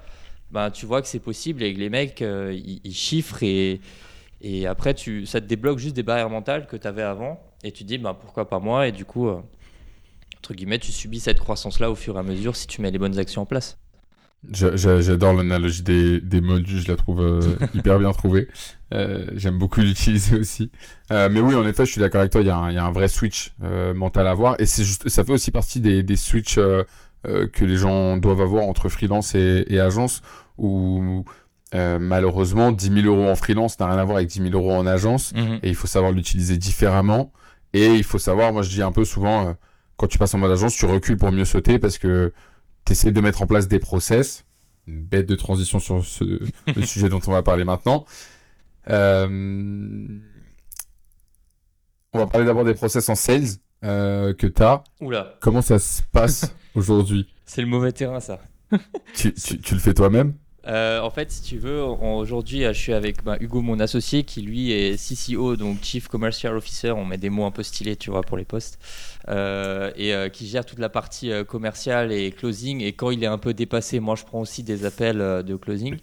[0.51, 3.81] Ben, tu vois que c'est possible et que les mecs, euh, ils, chiffrent et,
[4.41, 7.71] et après, tu, ça te débloque juste des barrières mentales que tu avais avant et
[7.71, 8.87] tu te dis ben, pourquoi pas moi?
[8.87, 9.41] Et du coup, euh,
[10.37, 12.99] entre guillemets, tu subis cette croissance-là au fur et à mesure si tu mets les
[12.99, 13.77] bonnes actions en place.
[14.51, 17.41] J'adore l'analogie des, des moldus, je la trouve euh,
[17.73, 18.47] hyper bien trouvée.
[18.93, 20.71] Euh, J'aime beaucoup l'utiliser aussi.
[21.11, 22.77] Euh, mais oui, en effet, je suis d'accord avec toi, il y, a un, y
[22.77, 23.53] a un vrai switch
[23.95, 24.55] mental à avoir.
[24.59, 26.59] Et juste, ça fait aussi partie des, des switches
[27.23, 30.21] que les gens doivent avoir entre freelance et, et agence,
[30.57, 31.25] où
[31.73, 34.85] malheureusement, 10 000 euros en freelance n'a rien à voir avec 10 000 euros en
[34.87, 35.33] agence.
[35.33, 35.59] Mhm.
[35.63, 37.33] Et il faut savoir l'utiliser différemment.
[37.73, 39.55] Et il faut savoir, moi je dis un peu souvent,
[39.97, 42.31] quand tu passes en mode agence, tu recules pour mieux sauter parce que
[42.93, 44.45] tu de mettre en place des process.
[44.87, 46.23] Une bête de transition sur ce,
[46.75, 48.05] le sujet dont on va parler maintenant.
[48.89, 50.07] Euh,
[52.13, 53.47] on va parler d'abord des process en sales
[53.83, 54.83] euh, que tu as.
[55.01, 55.35] Oula.
[55.41, 57.27] Comment ça se passe aujourd'hui?
[57.45, 58.39] C'est le mauvais terrain, ça.
[59.13, 60.33] tu, tu le fais toi-même?
[60.67, 64.41] Euh, en fait, si tu veux, aujourd'hui, je suis avec bah, Hugo, mon associé, qui
[64.41, 66.91] lui est CCO, donc Chief Commercial Officer.
[66.91, 68.79] On met des mots un peu stylés, tu vois, pour les postes.
[69.29, 72.81] Euh, et euh, qui gère toute la partie commerciale et closing.
[72.81, 75.97] Et quand il est un peu dépassé, moi, je prends aussi des appels de closing.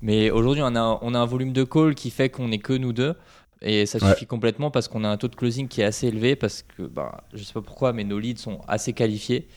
[0.00, 2.72] Mais aujourd'hui, on a, on a un volume de call qui fait qu'on n'est que
[2.72, 3.14] nous deux.
[3.62, 6.36] Et ça suffit complètement parce qu'on a un taux de closing qui est assez élevé
[6.36, 9.48] parce que, bah, je sais pas pourquoi, mais nos leads sont assez qualifiés.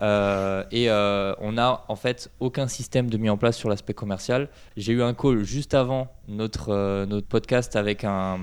[0.00, 3.94] Euh, et euh, on n'a en fait aucun système de mis en place sur l'aspect
[3.94, 4.48] commercial.
[4.76, 8.38] J'ai eu un call juste avant notre, euh, notre podcast avec un,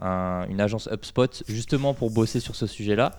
[0.00, 3.12] une agence HubSpot justement pour bosser sur ce sujet-là.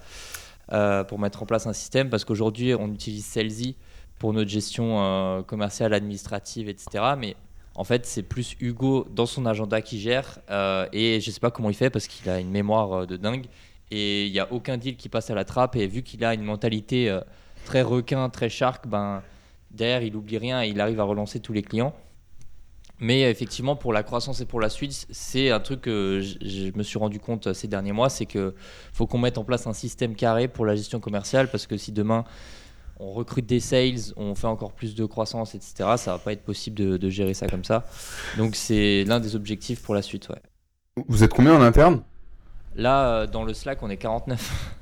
[1.08, 3.76] pour mettre en place un système parce qu'aujourd'hui, on utilise Salesy
[4.18, 7.16] pour notre gestion commerciale, administrative, etc.
[7.18, 7.36] Mais
[7.76, 10.40] en fait, c'est plus Hugo dans son agenda qui gère.
[10.94, 13.48] et je sais pas comment il fait parce qu'il a une mémoire de dingue.
[13.92, 15.76] Et il n'y a aucun deal qui passe à la trappe.
[15.76, 17.20] Et vu qu'il a une mentalité
[17.66, 19.22] très requin, très shark, ben,
[19.72, 21.94] derrière, il oublie rien et il arrive à relancer tous les clients.
[23.00, 26.84] Mais effectivement, pour la croissance et pour la suite, c'est un truc que je me
[26.84, 28.54] suis rendu compte ces derniers mois, c'est qu'il
[28.94, 31.92] faut qu'on mette en place un système carré pour la gestion commerciale, parce que si
[31.92, 32.24] demain
[33.00, 36.44] on recrute des sales, on fait encore plus de croissance, etc., ça va pas être
[36.44, 37.86] possible de, gérer ça comme ça.
[38.38, 40.30] Donc c'est l'un des objectifs pour la suite.
[40.30, 40.42] Ouais.
[41.08, 42.04] Vous êtes combien en interne?
[42.76, 44.78] Là, euh, dans le Slack, on est 49.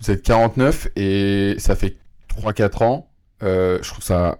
[0.00, 1.96] Vous êtes 49 et ça fait
[2.36, 3.10] 3-4 ans.
[3.42, 4.38] Euh, je trouve ça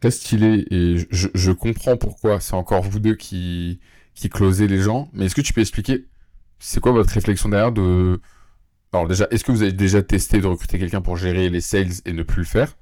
[0.00, 3.80] très stylé et je, je comprends pourquoi c'est encore vous deux qui,
[4.14, 5.08] qui closez les gens.
[5.12, 6.06] Mais est-ce que tu peux expliquer
[6.58, 8.20] c'est quoi votre réflexion derrière de.
[8.92, 11.92] Alors, déjà, est-ce que vous avez déjà testé de recruter quelqu'un pour gérer les sales
[12.04, 12.76] et ne plus le faire?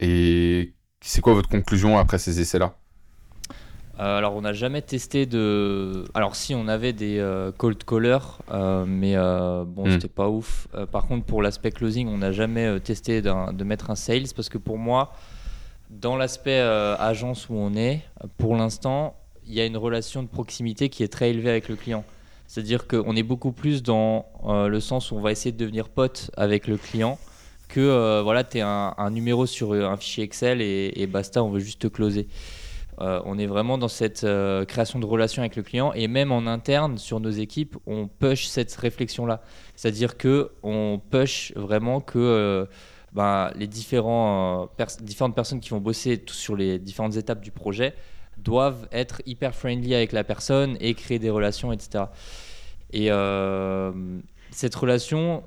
[0.00, 2.78] Et c'est quoi votre conclusion après ces essais-là?
[4.00, 6.04] Euh, alors on n'a jamais testé de.
[6.14, 8.18] Alors si on avait des euh, cold callers,
[8.50, 9.90] euh, mais bon hmm.
[9.92, 10.66] c'était pas ouf.
[10.90, 14.58] par contre pour l'aspect closing, on n'a jamais testé de mettre un sales parce que
[14.58, 15.12] pour moi,
[15.90, 18.00] dans l'aspect agence où on est,
[18.36, 21.76] pour l'instant, il y a une relation de proximité qui est très élevée avec le
[21.76, 22.04] client.
[22.46, 26.30] C'est-à-dire qu'on est beaucoup plus dans le sens où on va essayer de devenir pote
[26.36, 27.18] avec le client
[27.68, 31.60] que voilà, tu es un, numéro sur un fichier Excel et, et basta, on veut
[31.60, 32.26] juste te closer.
[33.00, 36.30] Euh, on est vraiment dans cette euh, création de relations avec le client et même
[36.32, 39.42] en interne sur nos équipes, on push cette réflexion-là.
[39.74, 42.66] C'est-à-dire que on push vraiment que euh,
[43.12, 44.70] ben, les différentes
[45.34, 47.94] personnes qui vont bosser sur les différentes étapes du projet
[48.38, 52.04] doivent être hyper friendly avec la personne et créer des relations, etc.
[52.92, 53.08] Et
[54.50, 55.44] cette relation,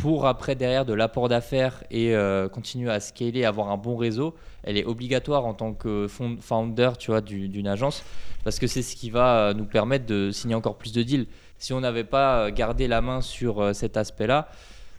[0.00, 4.34] pour après derrière de l'apport d'affaires et euh, continuer à scaler, avoir un bon réseau,
[4.62, 8.02] elle est obligatoire en tant que founder tu vois, d'une agence
[8.42, 11.26] parce que c'est ce qui va euh, nous permettre de signer encore plus de deals.
[11.58, 14.48] Si on n'avait pas euh, gardé la main sur cet aspect-là,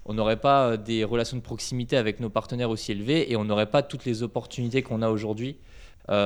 [0.06, 3.70] on n'aurait pas des relations de proximité avec nos partenaires aussi élevées et on n'aurait
[3.70, 5.58] pas toutes les opportunités qu'on a aujourd'hui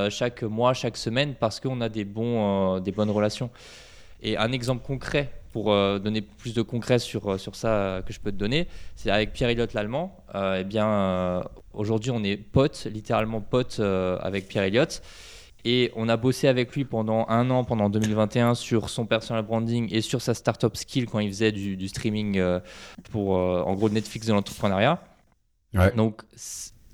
[0.10, 3.52] chaque mois, chaque semaine parce qu'on a des, bons, des bonnes relations.
[4.26, 8.02] Et un exemple concret pour euh, donner plus de concret sur, euh, sur ça euh,
[8.02, 10.18] que je peux te donner, c'est avec Pierre Elliott l'allemand.
[10.34, 15.02] eh bien, aujourd'hui, on est potes, littéralement potes avec Pierre Elliott.
[15.64, 19.88] Et on a bossé avec lui pendant un an, pendant 2021, sur son personal branding
[19.94, 22.42] et sur sa startup skill quand il faisait du, streaming
[23.12, 25.02] pour, en gros, Netflix de l'entrepreneuriat.
[25.96, 26.22] Donc,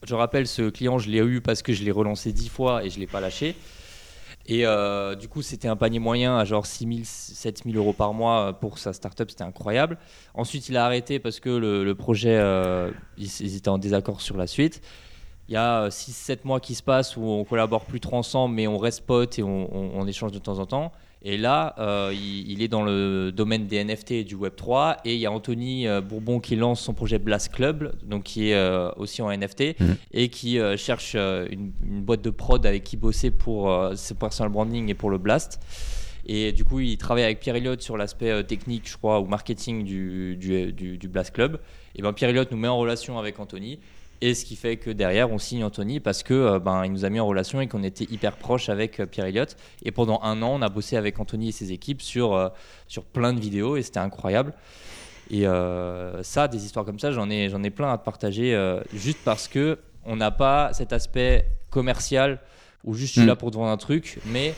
[0.08, 2.89] je rappelle, ce client, je l'ai eu parce que je l'ai relancé dix fois et
[2.89, 3.56] je ne l'ai pas lâché.
[4.52, 7.94] Et euh, du coup, c'était un panier moyen à genre 6 000, 7 000 euros
[7.94, 9.98] par mois pour sa startup, c'était incroyable.
[10.34, 14.48] Ensuite, il a arrêté parce que le, projet, euh, ils, étaient en désaccord sur la
[14.48, 14.82] suite.
[15.52, 18.68] Il y a 6-7 mois qui se passent où on collabore plus trop ensemble, mais
[18.68, 20.92] on reste potes et on échange de temps en temps.
[21.24, 24.98] Et là, euh, il, est dans le domaine des NFT et du Web3.
[25.06, 28.50] Et il y a Anthony euh, Bourbon qui lance son projet Blast Club, donc qui
[28.50, 29.98] est euh, aussi en NFT, mhm.
[30.14, 34.96] et qui cherche une, boîte de prod avec qui bosser pour ses personal branding et
[34.96, 35.60] pour le Blast.
[36.26, 39.84] Et du coup, il travaille avec Pierre Elliott sur l'aspect technique, je crois, ou marketing
[39.84, 41.60] du, du, du Blast Club.
[41.96, 43.80] Et ben Pierre Elliott nous met en relation avec Anthony.
[44.24, 47.06] Et ce qui fait que derrière, on signe Anthony parce que euh, ben, il nous
[47.06, 49.58] a mis en relation et qu'on était hyper proche avec euh, Pierre Elliott.
[49.84, 52.50] Et pendant un an, on a bossé avec Anthony et ses équipes sur, euh,
[52.88, 54.54] sur plein de vidéos et c'était incroyable.
[55.32, 55.46] Et
[56.24, 58.54] ça, des histoires comme ça, j'en ai, j'en ai plein à te partager
[58.94, 62.42] juste parce que on n'a pas cet aspect commercial
[62.84, 63.28] où juste je suis mm.
[63.28, 64.54] là pour te vendre un truc, mais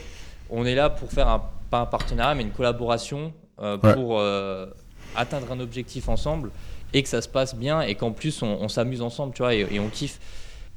[0.50, 3.34] on est là pour faire un, pas un partenariat, mais une collaboration
[3.84, 4.20] pour
[5.16, 6.50] atteindre un objectif ensemble
[6.94, 9.80] et que ça se passe bien et qu'en plus on, s'amuse ensemble, tu vois, et,
[9.80, 10.20] on kiffe.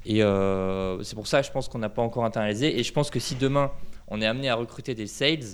[0.04, 2.78] Et euh, c'est pour ça je pense qu'on n'a pas encore internalisé.
[2.78, 3.70] Et je pense que si demain
[4.08, 5.44] on est amené à recruter des sales,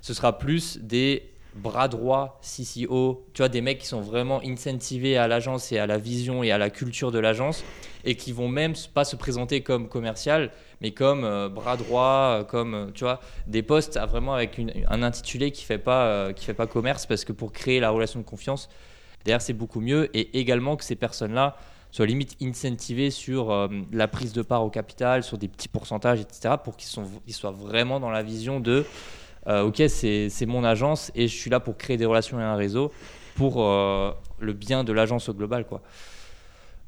[0.00, 5.16] ce sera plus des bras droits CCO, tu vois, des mecs qui sont vraiment incentivés
[5.16, 7.64] à l'agence et à la vision et à la culture de l'agence
[8.04, 12.44] et qui vont même pas se présenter comme commercial, mais comme euh, bras droit, euh,
[12.44, 16.66] comme, tu vois, des postes vraiment avec un intitulé qui fait pas, qui fait pas
[16.66, 18.68] commerce parce que pour créer la relation de confiance,
[19.26, 20.08] D'ailleurs, c'est beaucoup mieux.
[20.16, 21.56] Et également que ces personnes-là
[21.90, 26.20] soient limite incentivées sur euh, la prise de part au capital, sur des petits pourcentages,
[26.20, 28.84] etc., pour qu'ils soient vraiment dans la vision de
[29.48, 32.56] euh, OK, c'est mon agence et je suis là pour créer des relations et un
[32.56, 32.92] réseau
[33.36, 35.66] pour euh, le bien de l'agence au global.
[35.66, 35.80] Quoi.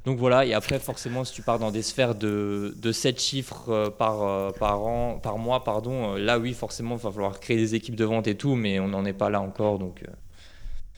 [0.04, 3.88] Donc voilà, et après, forcément, si tu pars dans des sphères de, de 7 chiffres
[3.98, 7.96] par, par, an, par mois, pardon, là, oui, forcément, il va falloir créer des équipes
[7.96, 9.78] de vente et tout, mais on n'en est pas là encore.
[9.78, 10.02] Donc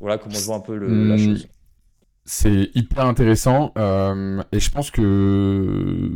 [0.01, 1.19] voilà comment je vois un peu la hmm.
[1.19, 1.49] chose.
[2.25, 6.11] c'est hyper intéressant et je pense que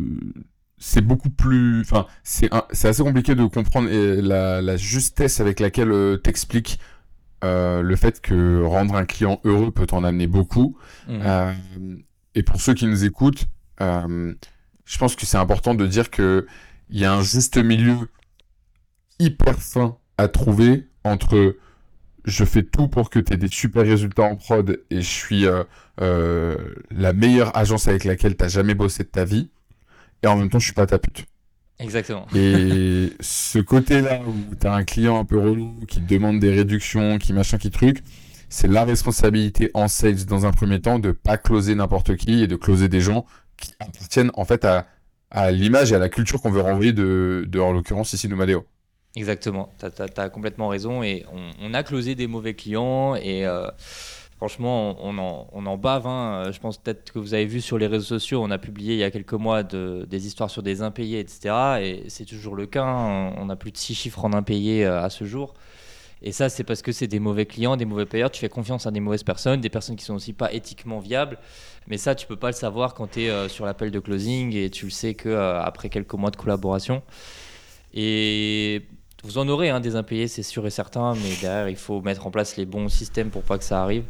[0.79, 1.81] c'est beaucoup plus.
[1.81, 6.79] Enfin, c'est assez compliqué de comprendre la, justesse avec laquelle t'expliques
[7.43, 10.77] le fait que rendre un client heureux peut en amener beaucoup.
[11.09, 11.95] Mmh.
[12.35, 13.47] et pour ceux qui nous écoutent,
[13.81, 16.47] je pense que c'est important de dire que
[16.91, 17.97] il y a un juste milieu
[19.19, 21.57] hyper fin à trouver entre
[22.25, 25.47] je fais tout pour que tu aies des super résultats en prod et je suis
[25.47, 25.65] euh,
[26.01, 26.57] euh,
[26.91, 29.51] la meilleure agence avec laquelle tu jamais bossé de ta vie
[30.23, 31.27] et en même temps je suis pas ta pute.
[31.79, 32.27] Exactement.
[32.35, 36.51] Et ce côté-là où tu as un client un peu relou qui te demande des
[36.51, 38.03] réductions, qui machin, qui truc,
[38.49, 42.47] c'est la responsabilité en sales dans un premier temps de pas closer n'importe qui et
[42.47, 44.87] de closer des gens qui appartiennent en fait à,
[45.31, 48.65] à l'image et à la culture qu'on veut renvoyer de, de en l'occurrence ici Nomadeo.
[49.17, 49.87] Exactement, tu
[50.21, 51.05] as, complètement raison.
[51.05, 51.25] Et
[51.63, 53.69] on, a closé des mauvais clients et euh,
[54.37, 56.07] franchement, on en, on en bave.
[56.09, 56.51] Hein.
[56.51, 58.99] Je pense peut-être que vous avez vu sur les réseaux sociaux, on a publié il
[58.99, 61.55] y a quelques mois de, des histoires sur des impayés, etc.
[61.81, 62.83] Et c'est toujours le cas.
[62.83, 63.35] Hein.
[63.39, 65.55] On a plus de 6 chiffres en impayés euh, à ce jour.
[66.21, 68.33] Et ça, c'est parce que c'est des mauvais clients, des mauvais payeurs.
[68.33, 71.39] Tu fais confiance à des mauvaises personnes, des personnes qui sont aussi pas éthiquement viables.
[71.87, 74.57] Mais ça, tu peux pas le savoir quand tu es euh, sur l'appel de closing
[74.57, 77.03] et tu le sais que après quelques mois de collaboration.
[77.93, 78.83] Et
[79.25, 82.27] vous en aurez hein, des impayés, c'est sûr et certain, mais derrière, il faut mettre
[82.27, 84.05] en place les bons systèmes pour pas que ça arrive.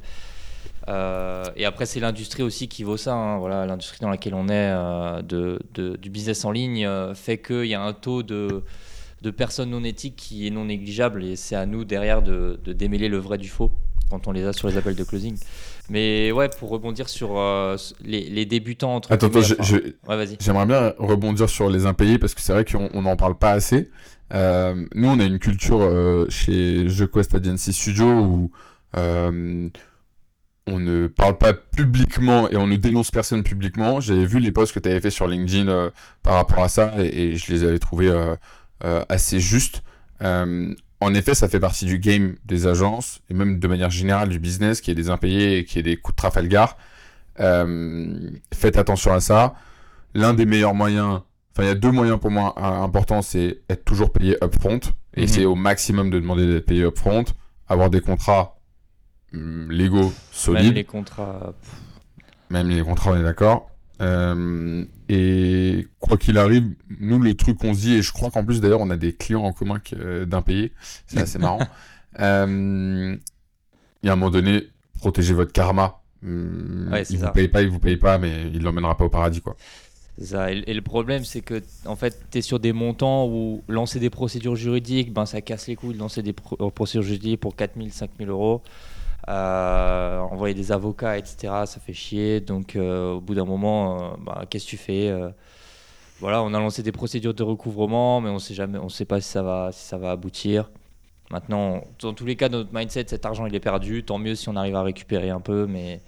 [0.89, 3.15] Euh, et après, c'est l'industrie aussi qui vaut ça.
[3.15, 3.39] Hein.
[3.39, 7.75] Voilà, l'industrie dans laquelle on est euh, du business en ligne euh, fait qu'il y
[7.75, 8.63] a un taux de,
[9.37, 11.25] personnes non éthiques qui est non négligeable.
[11.25, 13.71] Et c'est à nous derrière de, de, démêler le vrai du faux
[14.11, 15.37] quand on les a sur les appels de closing.
[15.91, 17.39] Mais ouais, pour rebondir sur
[18.03, 19.13] les, les, débutants entre.
[19.13, 19.29] Attends,
[20.41, 23.91] j'aimerais bien rebondir sur les impayés parce que c'est vrai qu'on n'en parle pas assez.
[24.33, 28.51] Euh, nous, on a une culture euh, chez The Quest Agency Studio où
[28.97, 29.69] euh,
[30.67, 34.01] on ne parle pas publiquement et on ne dénonce personne publiquement.
[34.01, 35.91] J'avais vu les posts que tu avais fait sur LinkedIn
[36.23, 38.13] par rapport à ça et, je les avais trouvés
[38.81, 39.83] assez justes.
[41.01, 44.39] En effet, ça fait partie du game des agences et même de manière générale du
[44.39, 46.77] business, qui est des impayés et qui est des coups de Trafalgar.
[47.37, 49.55] faites attention à ça.
[50.15, 51.21] L'un des meilleurs moyens
[51.55, 54.81] Enfin, il y a deux moyens pour moi importants, c'est être toujours payé upfront,
[55.15, 57.25] et essayer au maximum de demander d'être payé upfront,
[57.69, 58.59] avoir des contrats
[59.33, 60.65] hum, légaux solides.
[60.65, 61.55] Même les contrats.
[62.51, 63.71] Même les contrats, on est d'accord.
[64.05, 68.45] Euh, et quoi qu'il arrive, nous, le truc qu'on se dit, et je crois qu'en
[68.45, 70.73] plus d'ailleurs, on a des clients en commun euh, d'impayés,
[71.07, 71.61] c'est assez marrant.
[72.21, 73.17] Euh,
[74.05, 74.69] il y a un moment donné,
[75.01, 76.01] protégez votre karma.
[76.25, 79.09] Hum, ouais, il vous paye pas, il vous paye pas, mais il l'emmènera pas au
[79.09, 79.57] paradis, quoi.
[80.49, 84.11] Et, le problème, c'est que en fait, tu es sur des montants où lancer des
[84.11, 87.93] procédures juridiques, ben, ça casse les couilles de lancer des euh, procédures juridiques pour 4000,
[87.93, 88.63] 5000 euros.
[89.29, 92.41] Euh, envoyer des avocats, etc., ça fait chier.
[92.41, 95.13] Donc, euh, au bout d'un moment, ben, qu'est-ce que tu fais
[96.21, 99.21] Voilà, on a lancé des procédures de recouvrement, mais on sait jamais, on sait pas
[99.21, 100.71] si ça va, si ça va aboutir.
[101.31, 104.05] Maintenant, dans tous les cas, notre mindset, cet argent, il est perdu.
[104.05, 106.01] Tant mieux si on arrive à récupérer un peu, mais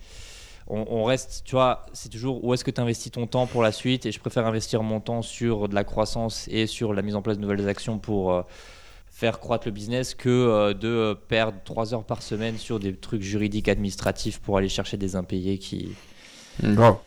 [0.69, 3.71] on, reste, tu vois, c'est toujours où est-ce que tu investis ton temps pour la
[3.71, 4.05] suite?
[4.05, 7.23] Et je préfère investir mon temps sur de la croissance et sur la mise en
[7.23, 8.43] place de nouvelles actions pour euh,
[9.17, 13.23] faire croître le business que euh, de perdre trois heures par semaine sur des trucs
[13.23, 15.95] juridiques administratifs pour aller chercher des impayés qui.
[16.63, 16.99] Grave.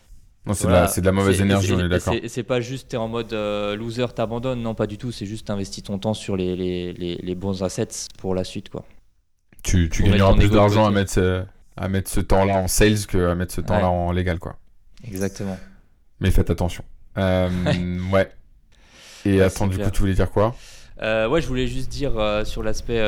[0.52, 2.14] c'est de, la mauvaise énergie, on est d'accord.
[2.26, 5.50] C'est pas juste t'es en mode euh, loser, t'abandonnes, non pas du tout, c'est juste
[5.50, 6.56] investis ton temps sur les,
[6.92, 8.70] les, bons assets pour la suite.
[8.70, 8.84] quoi.
[9.62, 11.46] Tu, tu gagneras plus d'argent à mettre
[11.76, 14.56] à mettre ce temps-là en sales que à mettre ce temps-là en légal, quoi.
[15.06, 15.58] Exactement.
[16.18, 16.82] Mais faites attention.
[17.18, 17.48] Euh,
[18.12, 18.30] ouais.
[19.24, 20.56] Et attends, du coup, tu voulais dire quoi?
[21.02, 23.00] Euh, ouais, je voulais juste dire euh, sur l'aspect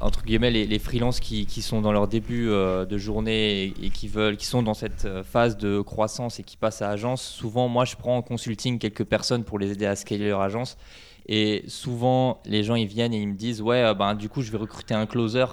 [0.00, 4.36] entre guillemets les, les freelances qui, sont dans leur début de journée et, qui veulent,
[4.36, 7.22] qui sont dans cette phase de croissance et qui passent à agence.
[7.22, 10.76] Souvent, moi, je prends en consulting quelques personnes pour les aider à scaler leur agence.
[11.26, 14.50] Et souvent, les gens ils viennent et ils me disent ouais, ben du coup, je
[14.50, 15.46] vais recruter un closer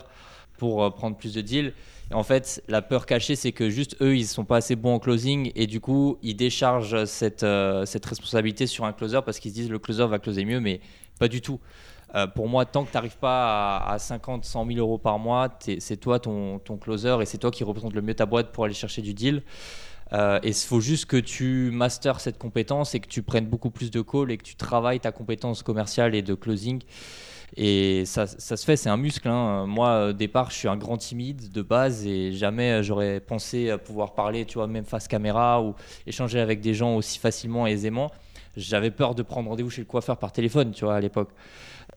[0.57, 1.73] pour prendre plus de deals
[2.13, 4.99] en fait, la peur cachée, c'est que juste eux, ils sont pas assez bons en
[4.99, 9.51] closing et du coup, ils déchargent cette, euh, cette responsabilité sur un closer parce qu'ils
[9.51, 10.81] se disent le closer va closer mieux, mais
[11.19, 11.59] pas du tout.
[12.15, 15.49] Euh, pour moi, tant que tu n'arrives pas à, 50, 100 000 euros par mois,
[15.79, 18.73] c'est toi ton, closer et c'est toi qui représente le mieux ta boîte pour aller
[18.73, 19.43] chercher du deal.
[20.13, 23.71] Euh, et il faut juste que tu masters cette compétence et que tu prennes beaucoup
[23.71, 26.81] plus de calls et que tu travailles ta compétence commerciale et de closing.
[27.57, 29.27] Et ça, ça se fait, c'est un muscle.
[29.27, 29.65] Hein.
[29.65, 34.13] Moi, au départ, je suis un grand timide de base et jamais j'aurais pensé pouvoir
[34.13, 35.73] parler, tu vois, même face caméra ou
[36.05, 38.11] échanger avec des gens aussi facilement et aisément.
[38.57, 41.29] J'avais peur de prendre rendez-vous chez le coiffeur par téléphone, tu vois, à l'époque.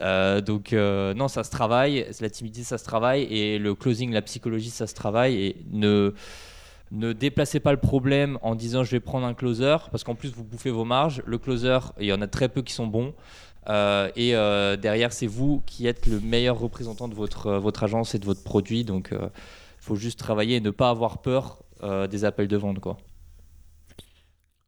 [0.03, 2.07] Euh, donc euh, non, ça se travaille.
[2.21, 3.23] La timidité, ça se travaille.
[3.25, 5.37] Et le closing, la psychologie, ça se travaille.
[5.37, 6.15] Et ne
[6.91, 10.33] ne déplacez pas le problème en disant je vais prendre un closer, parce qu'en plus
[10.33, 11.23] vous bouffez vos marges.
[11.27, 13.15] Le closer, il y en a très peu qui sont bons.
[13.69, 14.33] Euh, et
[14.79, 18.43] derrière, c'est vous qui êtes le meilleur représentant de votre, votre agence et de votre
[18.43, 18.85] produit.
[18.85, 19.19] Donc, il
[19.79, 21.63] faut juste travailler et ne pas avoir peur
[22.11, 22.81] des appels de vente.
[22.81, 22.97] Quoi.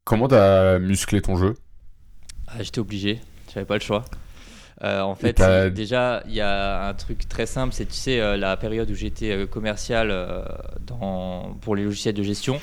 [0.05, 1.55] Comment tu as musclé ton jeu?
[2.51, 3.20] Ah, J'étais obligé,
[3.53, 4.05] j'avais pas le choix.
[4.82, 5.42] en fait,
[5.72, 9.46] déjà, il y a un truc très simple, c'est tu sais, la période où j'étais
[9.46, 10.14] commercial
[10.86, 12.61] dans, pour les logiciels de gestion.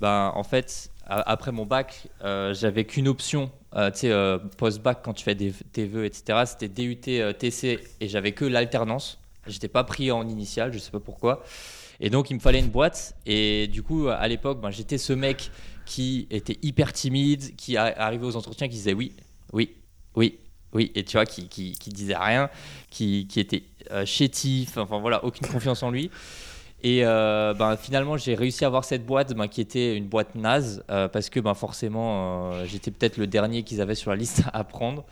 [0.00, 2.08] Ben, en fait, après mon bac,
[2.52, 6.42] j'avais qu'une option euh, tu sais, euh, post-bac, quand tu fais des, tes vœux, etc.,
[6.46, 9.18] c'était DUT, euh, TC, et j'avais que l'alternance.
[9.46, 11.42] J'étais pas pris en initial, je sais pas pourquoi.
[12.00, 13.14] Et donc, il me fallait une boîte.
[13.26, 15.50] Et du coup, à l'époque, ben, j'étais ce mec
[15.84, 19.12] qui était hyper timide, qui arrivait aux entretiens, qui disait oui,
[19.52, 19.74] oui,
[20.16, 20.38] oui,
[20.72, 22.50] oui, et tu vois, qui, qui, disait rien,
[22.90, 23.62] qui, était
[24.04, 26.10] chétif, enfin voilà, aucune confiance en lui.
[26.84, 30.34] Et euh, ben, finalement, j'ai réussi à avoir cette boîte ben, qui était une boîte
[30.34, 34.16] naze euh, parce que ben, forcément, euh, j'étais peut-être le dernier qu'ils avaient sur la
[34.16, 35.06] liste à prendre.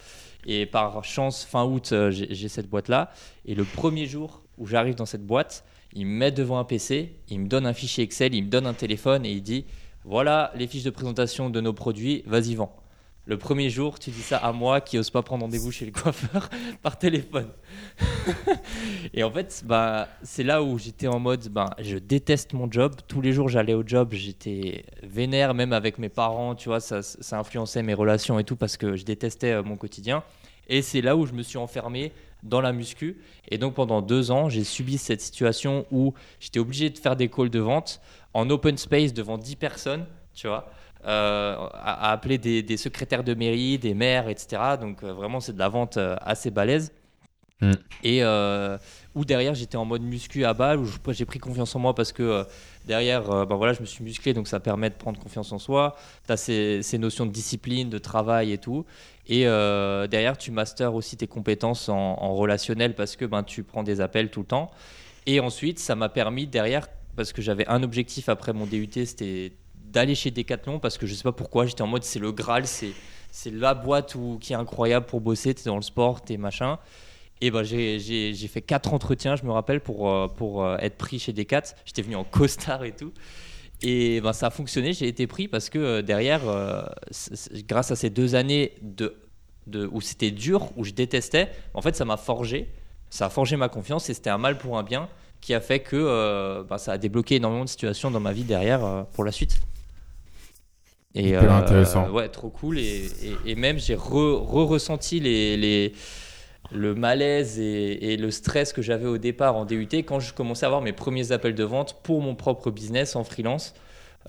[0.45, 3.11] Et par chance, fin août, j'ai cette boîte-là.
[3.47, 5.65] Et le premier jour où j'arrive dans cette boîte,
[5.95, 8.67] il me met devant un PC, il me donne un fichier Excel, il me donne
[8.67, 9.65] un téléphone et il dit
[10.05, 12.77] voilà les fiches de présentation de nos produits, vas-y, vends.
[13.25, 15.93] Le premier jour, tu dis ça à moi qui n'ose pas prendre rendez-vous chez le
[15.93, 16.51] coiffeur
[16.83, 17.51] par téléphone.
[19.15, 22.97] et en fait, bah, c'est là où j'étais en mode, bah, je déteste mon job.
[23.07, 27.01] Tous les jours, j'allais au job, j'étais vénère, même avec mes parents, tu vois, ça,
[27.03, 30.25] ça influençait mes relations et tout parce que je détestais euh, mon quotidien.
[30.67, 32.13] Et c'est là où je me suis enfermé
[32.43, 33.19] dans la muscu.
[33.49, 37.29] Et donc pendant deux ans, j'ai subi cette situation où j'étais obligé de faire des
[37.29, 38.01] calls de vente
[38.35, 40.71] en open space devant 10 personnes, tu vois.
[41.05, 44.63] Euh, à, appeler des, secrétaires de mairie, des maires, etc.
[44.81, 46.93] Donc euh, vraiment, c'est de la vente euh, assez balèze.
[47.61, 47.73] Mm.
[48.05, 48.23] Et
[49.15, 52.13] où derrière, j'étais en mode muscu à balle, où j'ai pris confiance en moi parce
[52.13, 52.45] que
[52.87, 55.97] derrière, ben voilà, je me suis musclé, donc ça permet de prendre confiance en soi.
[56.27, 58.85] Tu as ces, notions de discipline, de travail et tout.
[59.35, 64.03] Et derrière, tu masters aussi tes compétences en, relationnel parce que ben, tu prends des
[64.03, 64.71] appels tout le temps.
[65.25, 69.53] Et ensuite, ça m'a permis derrière, parce que j'avais un objectif après mon DUT, c'était
[69.75, 72.67] d'aller chez Decathlon parce que je sais pas pourquoi, j'étais en mode c'est le Graal,
[72.67, 72.93] c'est
[73.33, 76.37] c'est la boîte où, qui est incroyable pour bosser, tu es dans le sport, et
[76.37, 76.79] machin.
[77.41, 81.19] Et ben j'ai fait quatre entretiens, je me rappelle, pour, euh, pour euh, être pris
[81.19, 81.63] chez Decat.
[81.85, 83.13] J'étais venu en costard et tout.
[83.83, 86.43] Et ben, ça a fonctionné, j'ai été pris parce que euh, derrière,
[87.69, 89.17] grâce à ces deux années de,
[89.67, 92.69] de où c'était dur, où je détestais, en fait, ça m'a forgé.
[93.11, 95.09] Ça a forgé ma confiance et c'était un mal pour un bien
[95.41, 99.07] qui a fait que ben, ça a débloqué énormément de situations dans ma vie derrière
[99.13, 99.59] pour la suite.
[101.15, 102.11] Et euh, intéressant.
[102.11, 102.79] Ouais, trop cool.
[102.79, 103.07] Et,
[103.45, 105.93] et, même, j'ai re-ressenti les, les,
[106.71, 110.69] le malaise et, le stress que j'avais au départ en DUT quand je commençais à
[110.69, 113.75] avoir mes premiers appels de vente pour mon propre business en freelance.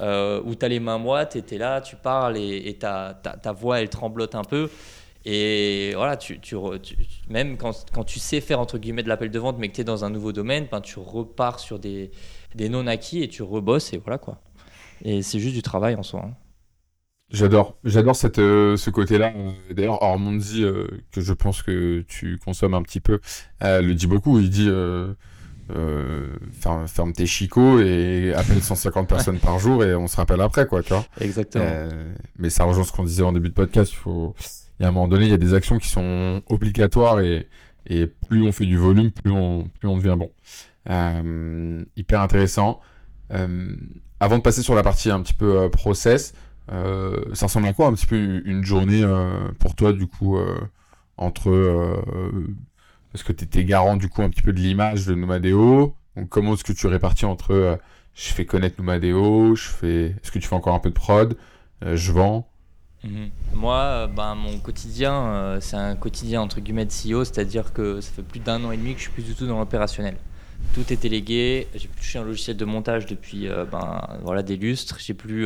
[0.02, 3.22] Euh, où tu as les mains moites tu es là, tu parles et, ta,
[3.56, 4.70] voix elle tremblote un peu.
[5.26, 6.40] Et voilà, tu,
[7.30, 9.82] même quand, quand, tu sais faire entre guillemets de l'appel de vente mais que tu
[9.82, 12.12] es dans un nouveau domaine, ben, tu repars sur des,
[12.56, 14.40] des non-acquis et tu rebosses et voilà quoi.
[15.06, 16.26] Et c'est juste du travail en soi.
[16.26, 16.34] Hein.
[17.34, 19.34] J'adore, j'adore cette euh, ce côté-là.
[19.36, 23.20] Euh, d'ailleurs, Ormondi, euh, que je pense que tu consommes un petit peu,
[23.60, 24.40] le dit beaucoup.
[24.40, 24.70] Il dit
[26.62, 30.68] ferme, ferme, tes chicots et appelle 150 personnes par jour et on se rappelle après,
[30.68, 31.06] quoi, tu vois.
[31.20, 31.66] Exactement.
[32.38, 33.92] mais ça rejoint ce qu'on disait en début de podcast.
[33.92, 34.36] Il faut,
[34.80, 37.48] il y a un moment donné, il y a des actions qui sont obligatoires et
[37.86, 40.30] et plus on fait du volume, plus on plus on devient bon.
[41.98, 42.80] hyper intéressant.
[44.20, 46.36] avant de passer sur la partie un petit peu process.
[46.72, 50.38] Euh, ça ressemble à quoi un petit peu une journée euh, pour toi du coup
[50.38, 50.58] euh,
[51.18, 51.52] entre
[53.14, 56.30] est-ce que tu étais garant du coup un petit peu de l'image de Numadeo donc
[56.30, 57.80] comment est-ce que tu répartis entre
[58.14, 61.38] je fais connaître Numadeo je fais est-ce que tu fais encore un peu de prod
[61.82, 62.48] je vends?
[63.04, 63.30] Mhm.
[63.56, 68.24] Moi, ben, mon quotidien, c'est un quotidien entre guillemets de CEO, c'est-à-dire que ça fait
[68.24, 70.16] plus d'un an et demi que je suis plus du tout dans l'opérationnel.
[70.74, 71.68] Tout est délégué.
[71.76, 75.00] J'ai plus touché un logiciel de montage depuis ben, voilà, des lustres.
[75.02, 75.46] J'ai plus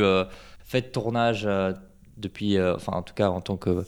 [0.68, 1.72] fait de tournage euh,
[2.18, 3.84] depuis, euh, enfin en tout cas en tant que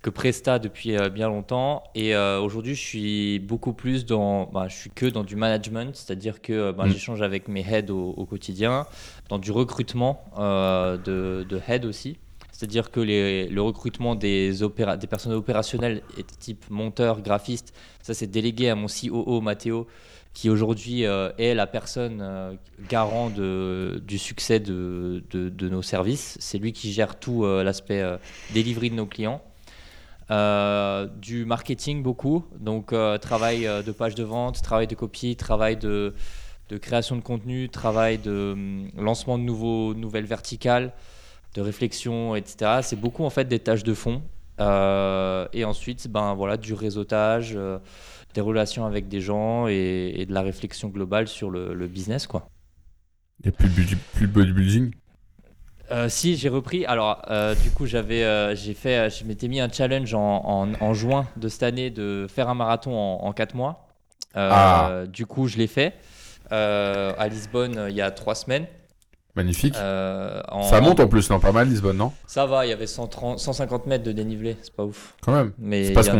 [0.00, 1.84] que Presta depuis euh, bien longtemps.
[1.94, 6.42] Et aujourd'hui, je suis beaucoup plus dans, bah, je suis que dans du management, c'est-à-dire
[6.42, 6.90] que bah, mm.
[6.90, 8.84] j'échange avec mes heads au, quotidien,
[9.28, 12.18] dans du recrutement de, de heads aussi.
[12.50, 16.02] C'est-à-dire que les, le recrutement des, opéra des personnels opérationnels,
[16.40, 17.72] type monteur, graphiste,
[18.02, 19.86] ça c'est délégué à mon COO Matteo,
[20.34, 22.54] qui aujourd'hui euh, est la personne euh,
[22.88, 25.22] garant du succès de,
[25.60, 26.36] nos services.
[26.40, 28.02] C'est lui qui gère tout euh, l'aspect
[28.54, 29.42] delivery de nos clients.
[31.20, 36.14] du marketing beaucoup, donc travail de page de vente, travail de copie, travail de,
[36.70, 40.92] de création de contenu, travail de hum, lancement de nouveaux, nouvelles verticales,
[41.54, 42.80] de réflexion, etc.
[42.82, 44.22] C'est beaucoup en fait des tâches de fond.
[44.58, 47.58] Et ensuite, ben voilà, du réseautage,
[48.34, 52.48] des relations avec des gens et, de la réflexion globale sur le, business, quoi.
[53.44, 53.68] Et plus,
[54.14, 54.92] plus bodybuilding?
[55.90, 56.86] Euh, si j'ai repris.
[56.86, 57.22] Alors
[57.62, 61.90] du coup j'avais, j'ai fait, je m'étais mis un challenge en, juin de cette année
[61.90, 63.88] de faire un marathon en, en 4 mois.
[64.34, 65.02] Ah.
[65.12, 65.94] Du coup je l'ai fait.
[66.52, 68.66] Euh, à Lisbonne il y a trois semaines.
[69.34, 69.74] Magnifique.
[69.76, 72.12] Euh, ça monte en plus, non Pas mal Lisbonne, non?
[72.26, 75.14] Ça va, il y avait 130, 150 mètres de dénivelé, c'est pas ouf.
[75.22, 75.52] Quand même.
[75.58, 76.16] Mais parce, que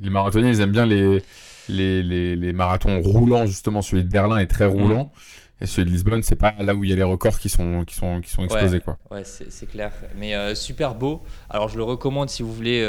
[0.00, 1.22] les marathoniens, ils aiment bien les,
[1.68, 2.02] les,
[2.36, 3.82] les, marathons roulants, justement.
[3.82, 5.04] Celui de Berlin est très roulant.
[5.04, 5.64] Mm.
[5.64, 7.84] Et celui de Lisbonne, c'est pas là où il y a les records qui sont,
[7.84, 8.76] qui sont, qui sont explosés.
[8.76, 8.98] Ouais, quoi.
[9.10, 9.92] ouais c'est clair.
[10.16, 11.22] Mais euh, super beau.
[11.50, 12.82] Alors je le recommande si vous voulez,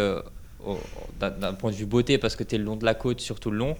[1.19, 3.49] d'un point de vue beauté, parce que tu es le long de la côte, surtout
[3.49, 3.76] le long.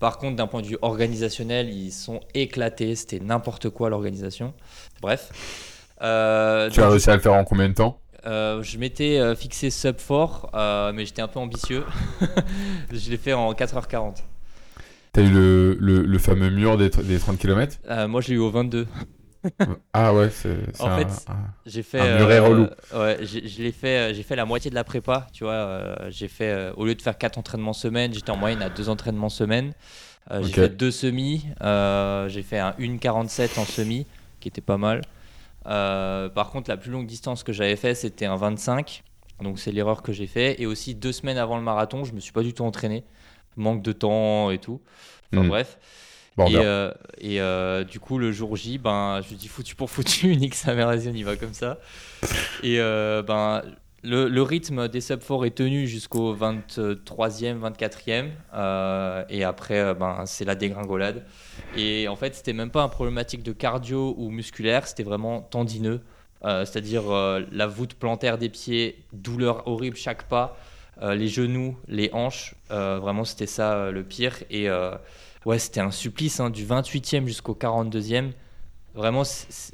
[0.00, 2.94] Par contre, d'un point de vue organisationnel, ils sont éclatés.
[2.94, 4.54] C'était n'importe quoi l'organisation.
[5.00, 5.30] Bref.
[6.02, 8.00] Euh, tu as réussi à le faire en combien de temps?
[8.26, 11.84] Euh, je m'étais euh, fixé sub 4, mais j'étais un peu ambitieux.
[12.92, 14.16] je l'ai fait en 4h40.
[15.12, 18.50] T'as eu le, le, fameux mur des, des 30 km Moi, je l'ai eu au
[18.50, 18.86] 22
[19.92, 21.26] ah ouais, c'est En fait,
[21.66, 22.00] j'ai fait.
[22.00, 22.66] Un euh, relou.
[22.94, 25.52] Ouais, j'ai fait, j'ai fait la moitié de la prépa, tu vois.
[25.52, 28.70] Euh, j'ai fait, euh, au lieu de faire 4 entraînements semaine, j'étais en moyenne à
[28.70, 29.72] 2 entraînements semaine.
[30.30, 31.46] J'ai fait deux semis.
[31.60, 34.06] j'ai fait un 1,47 en semi,
[34.40, 35.02] qui était pas mal.
[35.64, 39.04] par contre, la plus longue distance que j'avais fait, c'était un 25.
[39.42, 40.60] Donc c'est l'erreur que j'ai fait.
[40.60, 43.04] Et aussi deux semaines avant le marathon, je me suis pas du tout entraîné.
[43.56, 44.80] Manque de temps et tout.
[45.32, 45.48] Enfin hmm.
[45.48, 45.78] bref.
[46.46, 46.90] Et, euh,
[47.24, 50.88] euh, du coup, le jour J, ben, je dis foutu pour foutu, nique sa mère,
[50.88, 51.78] on y va comme ça.
[52.62, 53.62] Et euh, ben,
[54.04, 59.26] le, rythme des sub 4 est tenu jusqu'au 23e, 24e.
[59.28, 61.24] et après, ben, c'est la dégringolade.
[61.76, 66.00] Et en fait, c'était même pas un problématique de cardio ou musculaire, c'était vraiment tendineux.
[66.42, 67.02] C'est-à-dire
[67.50, 70.56] la voûte plantaire des pieds, douleur horrible chaque pas,
[71.02, 72.54] les genoux, les hanches.
[72.70, 74.36] vraiment, c'était ça le pire.
[74.50, 74.68] Et
[75.46, 78.30] ouais, c'était un supplice, hein, du 28e jusqu'au 42e.
[78.94, 79.22] Vraiment,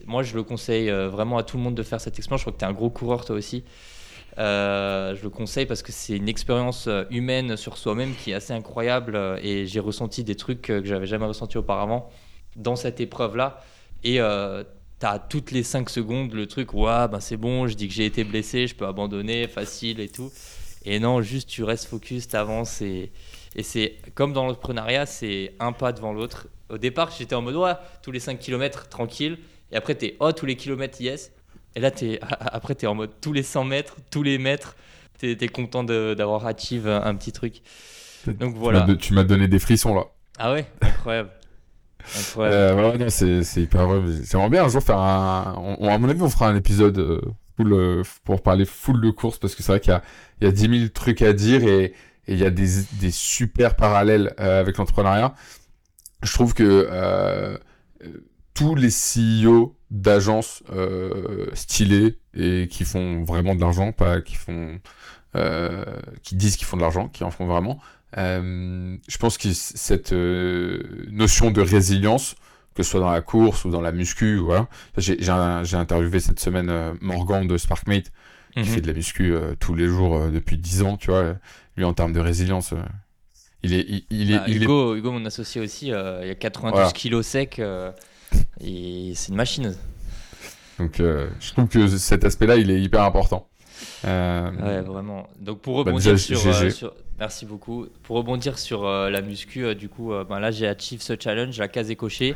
[0.07, 2.41] moi, je le conseille euh, vraiment à tout le monde de faire cette expérience.
[2.41, 3.65] Je crois que tu es un gros coureur, toi aussi.
[4.39, 8.35] Euh, je le conseille parce que c'est une expérience euh, humaine sur soi-même qui est
[8.35, 12.11] assez incroyable et j'ai ressenti des trucs que j'avais jamais ressenti auparavant
[12.57, 13.63] dans cette épreuve-là.
[14.03, 17.89] Et tu as toutes les 5 secondes le truc, ouais, ben c'est bon, je dis
[17.89, 20.31] que j'ai été blessé, je peux abandonner, facile et tout.
[20.85, 23.11] Et non, juste tu restes focus, tu avances et,
[23.57, 26.49] et c'est comme dans l'entrepreneuriat, c'est un pas devant l'autre.
[26.71, 29.39] Au départ, j'étais en mode, ouais, tous les 5 km, tranquille.
[29.71, 31.33] Et après, t'es, oh, tous les kilomètres, yes.
[31.77, 34.77] Et là, es, après, t'es en mode, tous les 100 mètres, tous les mètres,
[35.19, 37.63] t'es es content d'avoir achieve un petit truc.
[38.27, 38.87] Donc voilà.
[38.99, 40.05] Tu m'as donné des frissons là.
[40.39, 41.31] Ah ouais, incroyable.
[42.19, 43.03] incroyable.
[43.03, 44.01] Euh, c'est hyper vrai.
[44.29, 45.55] J'aimerais bien un jour faire un.
[45.79, 47.21] On, à mon avis, on fera un épisode euh,
[47.57, 49.93] full, euh, pour parler full de course parce que c'est vrai qu'il
[50.41, 51.93] y, y a, 10 000 trucs à dire et
[52.27, 55.35] et il y a des, des super parallèles euh, avec l'entrepreneuriat.
[56.23, 57.59] Je trouve que euh,
[58.55, 64.81] tous les CEO d'agences euh, stylées et qui font vraiment de l'argent, pas qui font,
[65.37, 65.85] euh,
[66.23, 67.81] qui disent qu'ils font de l'argent, qui en font vraiment.
[68.17, 72.37] Euh, je pense que cette euh, notion de résilience,
[72.75, 74.69] que ce soit dans la course ou dans la muscu, voilà.
[74.97, 78.13] J'ai interviewé cette semaine Morgan de Sparkmate,
[78.53, 78.67] qui mhm.
[78.67, 81.37] fait de la muscu tous les jours depuis 10 ans, tu vois
[81.77, 82.73] lui, en termes de résilience.
[82.73, 82.83] Euh,
[83.63, 86.93] il est, il, est, bah, Hugo, Hugo, mon associé aussi, euh, il y a 92
[86.93, 87.91] kilos secs euh,
[88.61, 89.75] et c'est une machine.
[90.79, 93.49] Donc, je trouve que cet aspect-là, il est hyper important.
[94.05, 95.29] Ouais, vraiment.
[95.41, 97.87] Donc, pour bah, rebondir sur, Merci beaucoup.
[98.03, 101.91] Pour rebondir sur la muscu, du coup, ben là, j'ai achieve ce challenge, la case
[101.91, 102.35] est cochée.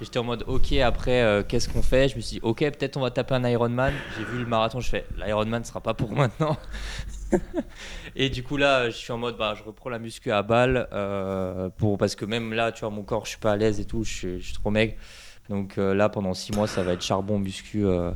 [0.00, 2.08] J'étais en mode, ok, après, qu'est-ce qu'on fait?
[2.08, 3.92] Je me suis dit, ok, peut-être on va taper un Ironman.
[4.16, 6.56] J'ai vu le marathon, je fais, l'Ironman ne sera pas pour maintenant.
[8.16, 10.88] et du coup là, je suis en mode, bah, je reprends la muscu à balle
[10.92, 13.80] euh, pour parce que même là, tu vois, mon corps, je suis pas à l'aise
[13.80, 14.94] et tout, je, suis trop maigre.
[15.48, 18.12] Donc euh, là, pendant 6 mois, ça va être charbon muscu euh,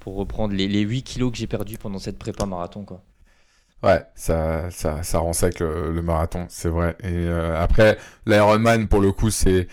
[0.00, 3.02] pour reprendre les, les 8 kilos que j'ai perdus pendant cette prépa marathon, quoi.
[3.82, 6.96] Ouais, ça, ça, rend sec le, le marathon, c'est vrai.
[7.02, 7.96] Et après,
[8.26, 9.68] l'Ironman, pour le coup, c'est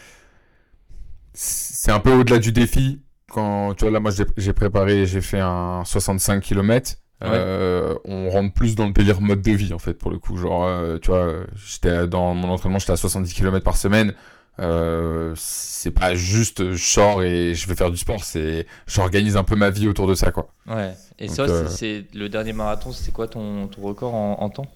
[1.33, 3.01] c'est un peu au-delà du défi.
[3.29, 6.95] Quand tu vois là, moi j'ai préparé, j'ai fait un 65 km.
[7.23, 10.37] Euh, on rentre plus dans le délire mode de vie en fait pour le coup.
[10.37, 14.13] Genre euh, tu vois j'étais dans mon entraînement j'étais à 70 km par semaine.
[14.59, 19.43] Euh, c'est pas juste je sors et je vais faire du sport c'est j'organise un
[19.43, 20.49] peu ma vie autour de ça quoi.
[20.67, 20.93] Ouais.
[21.19, 24.67] Et ça c'est le dernier marathon c'était quoi ton, ton record en, temps?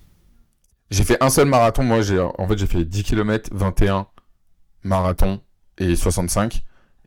[0.89, 4.08] J'ai fait un seul marathon moi j'ai en fait j'ai fait 10 km 21
[4.84, 5.42] marathon
[5.78, 6.64] et 65.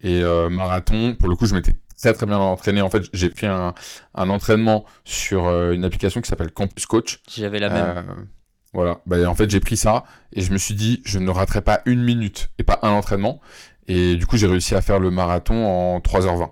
[0.07, 1.72] Et marathon, pour le coup, je m'étais
[2.05, 2.82] très très bien entraîné.
[2.82, 3.74] En fait, j'ai fait un,
[4.14, 7.20] un entraînement sur une application qui s'appelle Campus Coach.
[7.34, 8.26] J'avais la même.
[8.72, 9.00] voilà.
[9.07, 11.80] Bah, en fait, j'ai pris ça et je me suis dit, je ne raterai pas
[11.86, 13.40] une minute et pas un entraînement.
[13.86, 16.50] Et du coup, j'ai réussi à faire le marathon en 3h20.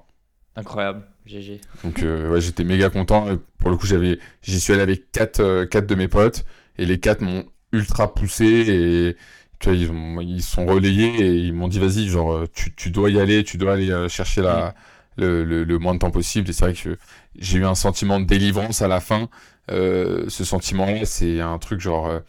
[0.57, 1.03] Incroyable.
[1.27, 1.61] GG.
[1.85, 3.27] Donc euh, ouais, j'étais méga content.
[3.59, 6.45] pour le coup, j'avais, j'y suis allé avec quatre, euh, quatre de mes potes
[6.79, 9.17] et les quatre m'ont ultra poussé et
[9.61, 12.91] tu vois, ils, ont, ils sont relayés et ils m'ont dit vas-y, genre tu, tu
[12.91, 14.75] dois y aller, tu dois aller euh, chercher la,
[15.17, 16.49] le, le, le, moins de temps possible.
[16.51, 16.99] Et c'est vrai que
[17.37, 19.29] j'ai eu un sentiment de délivrance à la fin.
[19.69, 22.21] ce sentiment-là, c'est un truc genre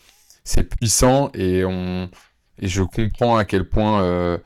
[0.43, 2.09] c'est puissant et on
[2.59, 4.37] et je comprends à quel point euh,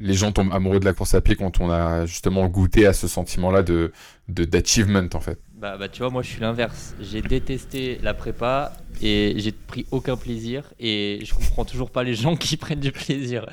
[0.00, 2.92] les gens tombent amoureux de la course à pied quand on a justement goûté à
[2.92, 3.92] ce sentiment-là de
[4.28, 5.38] d'achievement en fait.
[5.60, 6.94] Bah, bah, tu vois, moi je suis l'inverse.
[7.00, 12.14] J'ai détesté la prépa et j'ai pris aucun plaisir et je comprends toujours pas les
[12.14, 13.44] gens qui prennent du plaisir.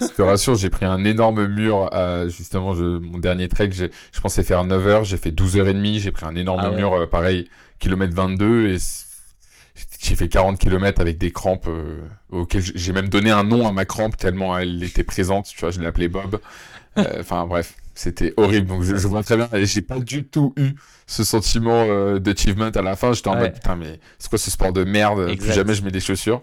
[0.00, 3.70] je te rassure, j'ai pris un énorme mur à justement mon dernier trek.
[3.72, 7.06] Je pensais faire 9 heures, j'ai fait 12h30, j'ai pris un énorme ah mur euh,
[7.08, 7.48] pareil,
[7.80, 8.76] kilomètre 22 et
[10.00, 13.72] j'ai fait 40 km avec des crampes euh, auxquelles j'ai même donné un nom à
[13.72, 15.46] ma crampe tellement elle était présente.
[15.46, 16.38] Tu vois, je l'ai appelée Bob.
[16.98, 18.66] Euh, enfin bref, c'était horrible.
[18.66, 19.48] Donc je, vois très bien.
[19.52, 20.70] Et j'ai pas du tout eu
[21.06, 23.12] ce sentiment euh, d'achievement à la fin.
[23.12, 25.36] J'étais en mode putain mais c'est quoi ce sport de merde?
[25.36, 26.42] Plus jamais je mets des chaussures.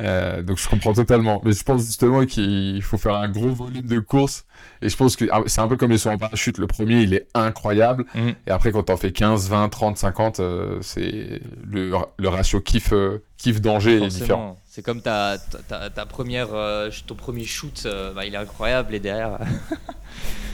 [0.00, 1.40] Euh, donc je comprends totalement.
[1.44, 4.44] Mais je pense justement qu'il faut faire un gros volume de courses.
[4.80, 6.58] Et je pense que ah, c'est un peu comme les sauts en parachute.
[6.58, 8.04] Le premier, il est incroyable.
[8.14, 8.30] Mm.
[8.46, 10.40] Et après, quand t'en fais 15, 20, 30, 50,
[10.80, 14.58] c'est le, le, ratio kiff, euh, kiff danger est différent.
[14.64, 15.36] C'est comme ta,
[15.68, 18.94] ta, ta, première, euh, ton premier shoot, bah, il est incroyable.
[18.94, 19.38] Et derrière,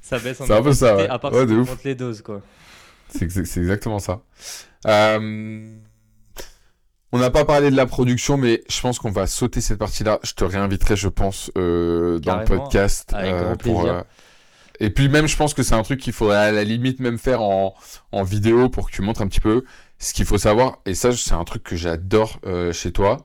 [0.00, 0.96] ça baisse un peu ça.
[1.10, 1.46] À part ouais,
[1.84, 2.42] les doses, quoi.
[3.08, 4.22] C'est exactement ça.
[4.86, 5.68] Euh...
[7.12, 10.18] On n'a pas parlé de la production, mais je pense qu'on va sauter cette partie-là.
[10.22, 13.14] Je te réinviterai, je pense, euh, dans le podcast.
[13.14, 13.88] Euh, pour,
[14.80, 17.16] Et puis même, je pense que c'est un truc qu'il faudrait à la limite même
[17.16, 17.74] faire en,
[18.12, 19.64] en vidéo pour que tu montres un petit peu
[19.98, 20.80] ce qu'il faut savoir.
[20.84, 22.40] Et ça, c'est un truc que j'adore
[22.72, 23.18] chez toi.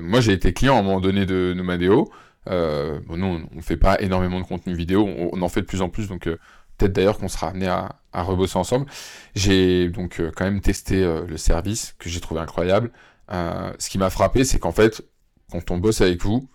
[0.00, 2.10] moi, j'ai été client à un moment donné de Nomadeo.
[2.48, 5.06] Bon, nous, on fait pas énormément de contenu vidéo.
[5.06, 8.58] On, en fait de plus en plus, donc peut-être d'ailleurs qu'on sera amené à, rebosser
[8.58, 8.86] ensemble.
[9.34, 12.90] J'ai donc quand même testé le service que j'ai trouvé incroyable.
[13.30, 15.02] Euh, ce qui m'a frappé, c'est qu'en fait,
[15.50, 16.48] quand on bosse avec vous,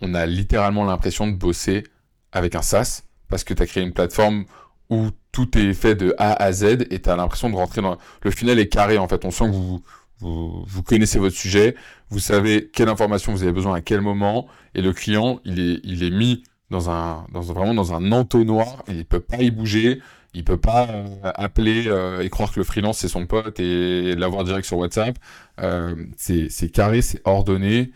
[0.00, 1.84] on a littéralement l'impression de bosser
[2.32, 4.44] avec un SaaS parce que tu as créé une plateforme
[4.88, 7.98] où tout est fait de A à Z et tu as l'impression de rentrer dans...
[8.22, 9.82] Le final est carré en fait, on sent que vous,
[10.20, 11.74] vous, vous, connaissez votre sujet,
[12.10, 15.80] vous savez quelle information vous avez besoin à quel moment et le client, il est,
[15.84, 20.00] il est mis dans un, dans, vraiment dans un entonnoir, il peut pas y bouger,
[20.34, 24.14] il peut pas euh, appeler euh, et croire que le freelance c'est son pote et,
[24.14, 25.18] l'avoir direct sur WhatsApp.
[25.60, 27.90] Euh, c'est carré, c'est ordonné.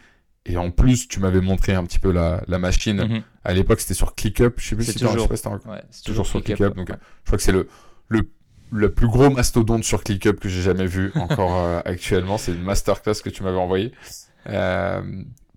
[0.47, 3.03] Et en plus, tu m'avais montré un petit peu la, la machine.
[3.03, 3.23] Mhm.
[3.45, 4.55] À l'époque, c'était sur ClickUp.
[4.59, 6.75] Je sais plus si toujours, ouais, toujours, sur ClickUp.
[6.75, 7.67] donc, je crois que c'est le,
[8.09, 8.29] le,
[8.75, 12.39] le plus gros mastodonte sur ClickUp que j'ai jamais vu encore actuellement.
[12.39, 13.93] C'est une masterclass que tu m'avais envoyé.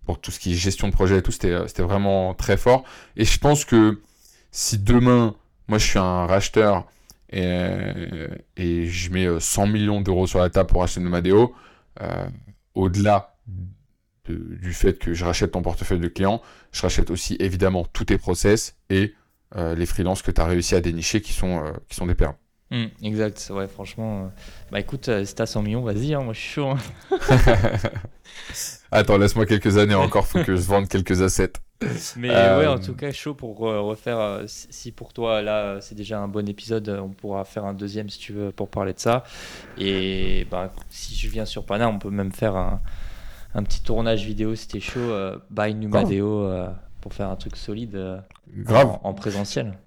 [0.05, 2.84] pour tout ce qui est gestion de projet et tout, c'était vraiment très fort.
[3.15, 3.99] Et je pense que
[4.51, 5.36] si demain,
[5.68, 6.88] moi, je suis un racheteur
[7.30, 11.53] et, je mets 100 euh, millions d'euros sur la table pour acheter Nomadeo.
[12.01, 12.28] Euh,
[12.74, 13.36] Au-delà
[14.28, 16.41] du fait que je rachète ton portefeuille de clients,
[16.72, 19.13] je rachète aussi évidemment tous tes process et
[19.55, 22.15] euh, les freelances que tu as réussi à dénicher qui sont, euh, qui sont des
[22.15, 22.36] perles.
[22.70, 24.26] Mmh, exact, ouais, franchement.
[24.26, 24.28] Euh,
[24.72, 26.72] bah écoute, si t'as 100 millions, vas-y, hein, moi je suis chaud.
[26.72, 26.78] Hein.
[28.91, 31.53] Attends, laisse-moi quelques années encore, faut que je vende quelques assets.
[32.18, 34.43] Mais ouais, en tout cas, chaud pour refaire.
[34.47, 38.20] si pour toi, là, c'est déjà un bon épisode, on pourra faire un deuxième si
[38.20, 39.24] tu veux pour parler de ça.
[39.78, 42.82] Et bah, si je viens sur Pana, on peut même faire un,
[43.53, 45.11] un petit tournage vidéo si t'es chaud,
[45.51, 46.49] by Numadeo,
[46.99, 48.24] pour faire un truc solide
[48.55, 48.97] Grave.
[49.03, 49.78] en présentiel.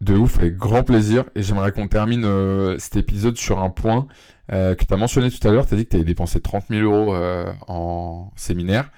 [0.00, 1.24] De ouf, avec grand plaisir.
[1.34, 4.06] Et j'aimerais qu'on termine euh, cet épisode sur un point
[4.52, 5.66] euh, que tu as mentionné tout à l'heure.
[5.66, 8.90] Tu as dit que tu avais dépensé 30 000 euros euh, en séminaire.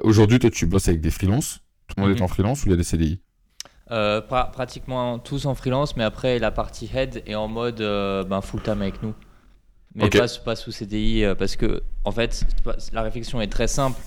[0.00, 1.60] Aujourd'hui, toi, tu bosses avec des freelances.
[1.88, 2.22] Tout le monde est mhm.
[2.22, 3.20] en freelance ou il y a des CDI
[4.28, 9.02] Pratiquement tous en freelance, mais après, la partie head est en mode ben, full-time avec
[9.02, 9.14] nous.
[9.94, 12.46] Mais pas, pas, sous CDI, parce que, en fait,
[12.94, 14.00] la réflexion est très simple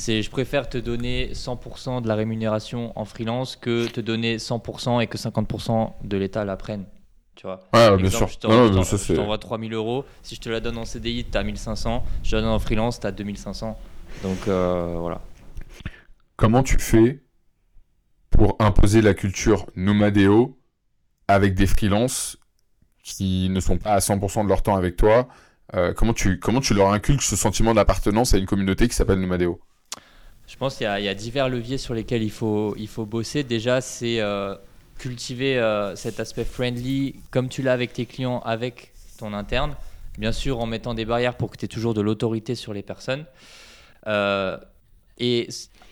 [0.00, 5.02] c'est je préfère te donner 100% de la rémunération en freelance que te donner 100%
[5.02, 6.86] et que 50% de l'État la prenne.
[7.36, 8.26] Tu vois ouais, bien sûr.
[8.28, 8.38] Je
[9.14, 10.04] t'envoie 3000 euros.
[10.22, 12.02] Si je te la donne en CDI, tu as 1500.
[12.22, 13.78] Je te la donne en freelance, tu as 2500.
[14.22, 15.20] Donc euh, voilà.
[16.36, 17.22] Comment tu fais
[18.30, 20.58] pour imposer la culture nomadéo
[21.28, 22.38] avec des freelances
[23.02, 25.28] qui ne sont pas à 100% de leur temps avec toi?
[25.74, 29.20] Euh, comment, tu, comment tu leur inculques ce sentiment d'appartenance à une communauté qui s'appelle
[29.20, 29.60] Nomadéo?
[30.50, 33.44] Je pense qu'il y, a divers leviers sur lesquels il faut, il faut bosser.
[33.44, 34.20] Déjà, c'est
[34.98, 35.62] cultiver
[35.94, 39.76] cet aspect friendly comme tu l'as avec tes clients, avec ton interne.
[40.18, 42.82] Bien sûr, en mettant des barrières pour que tu aies toujours de l'autorité sur les
[42.82, 43.26] personnes.
[45.18, 45.48] et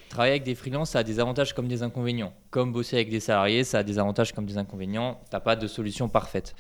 [0.09, 2.33] travailler avec des freelances, ça a des avantages comme des inconvénients.
[2.51, 5.21] Comme bosser avec des salariés, ça a des avantages comme des inconvénients.
[5.25, 6.55] Tu n'as pas de solution parfaite.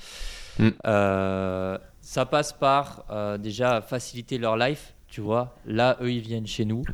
[0.58, 0.68] Mm.
[0.86, 5.56] Euh, ça passe par euh, déjà faciliter leur life, tu vois.
[5.66, 6.84] Là, eux, ils viennent chez nous.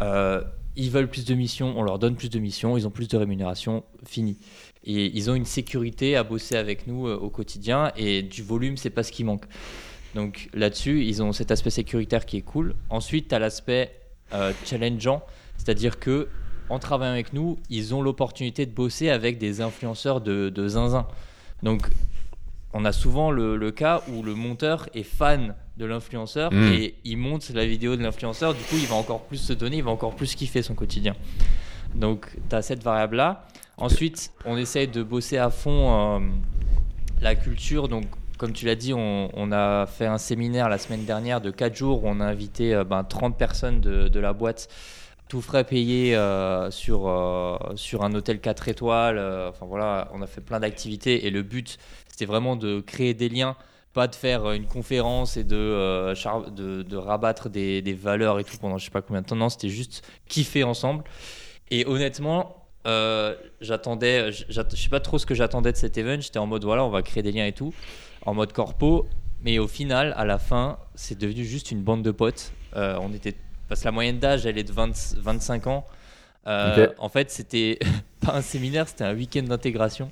[0.00, 0.42] Euh,
[0.76, 3.16] ils veulent plus de missions, on leur donne plus de missions, ils ont plus de
[3.16, 4.38] rémunération, fini.
[4.84, 8.90] Et ils ont une sécurité à bosser avec nous au quotidien et du volume, c'est
[8.90, 9.46] pas ce qui manque.
[10.14, 12.74] Donc là-dessus, ils ont cet aspect sécuritaire qui est cool.
[12.90, 13.90] Ensuite, tu as l'aspect
[14.64, 15.22] challengeant
[15.56, 16.28] c'est-à-dire que
[16.68, 21.06] en travaillant avec nous, ils ont l'opportunité de bosser avec des influenceurs de, zinzin.
[21.62, 21.88] Donc,
[22.76, 26.72] on a souvent le, cas où le monteur est fan de l'influenceur hmm.
[26.74, 28.52] et il monte la vidéo de l'influenceur.
[28.54, 31.14] Du coup, il va encore plus se donner, il va encore plus kiffer son quotidien.
[31.94, 33.46] Donc, tu as cette variable-là.
[33.78, 36.20] Ensuite, on essaye de bosser à fond euh,
[37.22, 37.88] la culture.
[37.88, 38.04] Donc,
[38.36, 42.04] comme tu l'as dit, on, a fait un séminaire la semaine dernière de 4 jours
[42.04, 44.68] où on a invité 30 euh, ben, personnes de, de la boîte
[45.28, 49.18] tout frais payé euh, sur, euh, sur un hôtel 4 étoiles.
[49.48, 51.78] Enfin voilà, on a fait plein d'activités et le but,
[52.16, 53.56] c'était vraiment de créer des liens,
[53.92, 56.14] pas de faire une conférence et de,
[56.50, 59.36] de, de, rabattre des, des, valeurs et tout pendant je sais pas combien de temps.
[59.36, 61.04] Non, c'était juste kiffer ensemble.
[61.70, 62.66] Et honnêtement,
[63.60, 66.20] j'attendais, je sais pas trop ce que j'attendais de cet event.
[66.20, 67.74] J'étais en mode voilà, on va créer des liens et tout,
[68.24, 69.06] en mode corpo.
[69.42, 72.52] Mais au final, à la fin, c'est devenu juste une bande de potes.
[72.74, 73.34] on était
[73.68, 75.86] parce que la moyenne d'âge, elle est de 25 ans.
[76.46, 77.78] Euh, en fait, c'était
[78.20, 80.10] pas un séminaire, c'était un week-end d'intégration.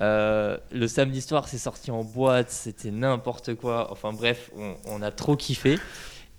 [0.00, 3.88] Euh, le samedi soir, c'est sorti en boîte, c'était n'importe quoi.
[3.90, 4.50] Enfin bref,
[4.86, 5.78] on, a trop kiffé.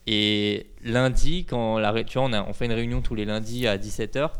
[0.05, 3.67] Et lundi, quand la, tu vois, on, a, on fait une réunion tous les lundis
[3.67, 4.31] à 17h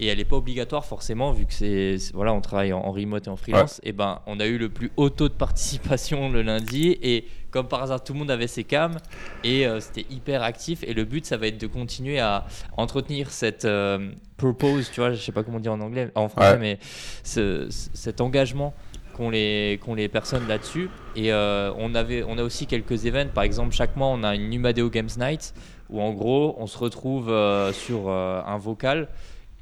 [0.00, 3.30] et elle n'est pas obligatoire forcément vu que c'est voilà on travaille en, remote et
[3.30, 6.96] en freelance et ben on a eu le plus haut taux de participation le lundi
[7.02, 8.98] et comme par hasard tout le monde avait ses cams
[9.44, 12.46] et euh, c'était hyper actif et le but ça va être de continuer à
[12.76, 16.58] entretenir cette euh, purpose tu vois je sais pas comment dire en anglais en français
[16.58, 16.78] mais
[17.22, 18.74] cet engagement
[19.14, 23.44] qu'ont les, les personnes là-dessus et euh, on avait on a aussi quelques événements par
[23.44, 25.54] exemple chaque mois on a une Numadeo Games Night
[25.88, 27.26] où en gros on se retrouve
[27.72, 29.08] sur un vocal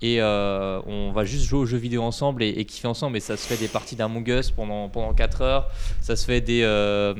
[0.00, 3.16] et euh, on va juste jouer aux jeux vidéo ensemble et, kiffer ensemble.
[3.16, 5.70] Et ça se fait des parties d'Among Us pendant, pendant 4 heures.
[6.00, 6.62] Ça se fait des.
[6.62, 7.14] Euh,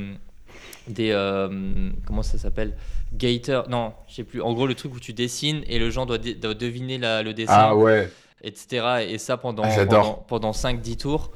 [0.93, 2.77] des euh, comment ça s'appelle
[3.13, 3.69] Gator.
[3.69, 4.43] Non, je sais plus.
[4.43, 7.53] En gros, le truc où tu dessines et le gens doit, deviner le dessin.
[7.55, 8.11] Ah ouais.
[8.43, 9.07] Etc.
[9.09, 11.31] Et ça pendant, ah, pendant, pendant 5-10 tours.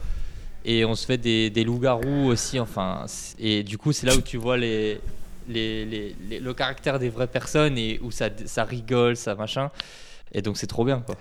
[0.65, 2.61] Et on se fait des, des loups-garous aussi.
[2.61, 3.07] Enfin,
[3.39, 5.01] et du coup, c'est là où tu vois les,
[5.49, 9.71] les, les, le caractère des vraies personnes et où ça, ça rigole, ça machin.
[10.33, 11.17] Et donc, c'est trop bien, quoi.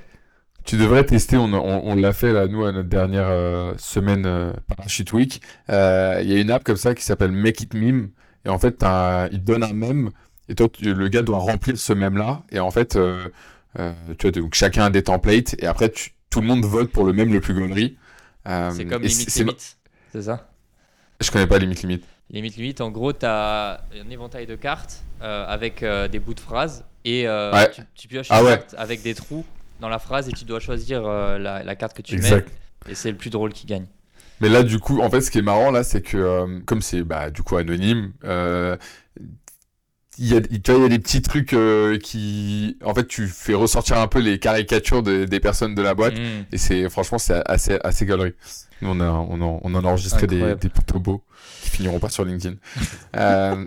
[0.63, 4.53] Tu devrais tester, on, on, l'a fait là, nous, à notre dernière euh, semaine euh,
[4.67, 5.41] Parachute Week.
[5.69, 8.09] Euh, il y a une app comme ça qui s'appelle Make It Meme.
[8.45, 8.83] Et en fait,
[9.31, 10.11] il te donne un mème.
[10.49, 12.43] Et toi, le gars doit remplir ce mème-là.
[12.51, 13.29] Et en fait, euh,
[14.17, 15.55] tu vois, donc chacun a des templates.
[15.59, 15.91] Et après,
[16.29, 17.97] tout le monde vote pour le même le plus gaulerie.
[18.45, 19.77] c'est comme Limite Limite,
[20.11, 20.49] c'est ça?
[21.19, 22.03] Je connais pas Limite Limite.
[22.31, 26.85] Limite Limite, en gros, tu as un éventail de cartes avec des bouts de phrases.
[27.05, 27.27] Et
[27.95, 29.45] tu, pioches ah une carte avec des trous
[29.81, 32.45] dans la phrase et tu dois choisir euh, la, carte que tu mets.
[32.87, 33.87] Et c'est le plus drôle qui gagne.
[34.41, 36.81] Mais là, du coup, en fait, ce qui est marrant là, c'est que euh, comme
[36.81, 38.75] c'est bah, du coup anonyme, euh,
[40.17, 41.55] il y a, il y a des petits trucs
[42.03, 46.15] qui, en fait, tu fais ressortir un peu les caricatures des personnes de la boîte,
[46.15, 46.45] mm.
[46.51, 48.33] et c'est franchement c'est assez assez galerie.
[48.81, 51.23] Nous on a on, en, on en a enregistré des, des plutôt beaux
[51.61, 52.55] qui finiront pas sur LinkedIn.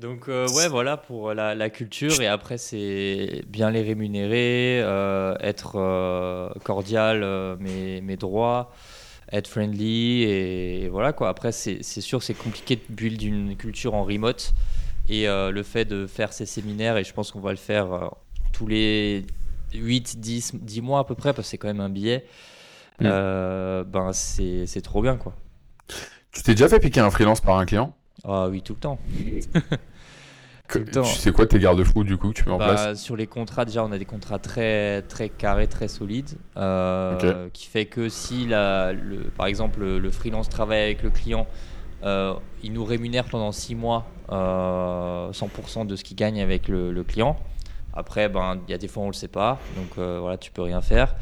[0.00, 5.74] Donc euh, ouais, voilà pour la, culture et après c'est bien les rémunérer, euh, être
[5.76, 7.20] euh, cordial
[7.60, 8.72] mais, mais droit,
[9.32, 11.28] être friendly et, voilà quoi.
[11.28, 14.54] Après c'est sûr c'est compliqué de build une culture en remote
[15.08, 18.10] et le fait de faire ces séminaires et je pense qu'on va le faire
[18.52, 19.24] tous les
[19.74, 22.26] 8, 10, 10 mois à peu près parce que c'est quand même un billet,
[23.00, 23.04] mm.
[23.04, 25.34] ben c'est trop bien quoi.
[26.32, 27.94] Tu t'es déjà fait piquer un freelance par un client?
[28.24, 28.98] Ah oui, tout le temps.
[30.70, 33.26] Tu sais quoi tes garde-fous du coup que tu mets en bah, place Sur les
[33.26, 38.08] contrats, déjà, on a des contrats très, très carrés, très solides, euh, qui fait que
[38.08, 41.46] si, la, le, par exemple, le, freelance travaille avec le client,
[42.04, 47.02] euh, il nous rémunère pendant 6 mois 100% euh, de ce qu'il gagne avec le,
[47.04, 47.36] client.
[47.92, 50.62] Après, ben, il y a des fois on le sait pas, donc voilà, tu peux
[50.62, 51.14] rien faire.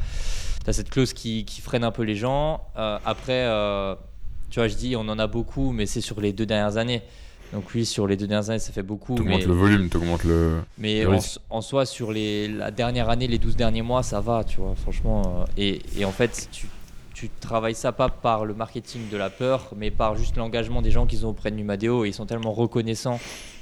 [0.63, 2.61] Tu as cette clause qui, qui, freine un peu les gens.
[2.75, 3.45] après,
[4.49, 7.01] tu vois, je dis, on en a beaucoup, mais c'est sur les deux dernières années.
[7.53, 9.15] Donc oui, sur les deux dernières années, ça fait beaucoup.
[9.15, 10.61] Tu augmentes le volume, tu augmentes le.
[10.77, 11.05] Mais
[11.49, 14.75] en, soi, sur les, la dernière année, les 12 derniers mois, ça va, tu vois,
[14.75, 15.45] franchement.
[15.57, 16.67] Et, et en fait, tu,
[17.19, 20.91] tu travailles ça pas par le marketing de la peur, mais par juste l'engagement des
[20.91, 22.05] gens qu'ils ont auprès de Numadeo.
[22.05, 23.19] Et ils sont tellement reconnaissants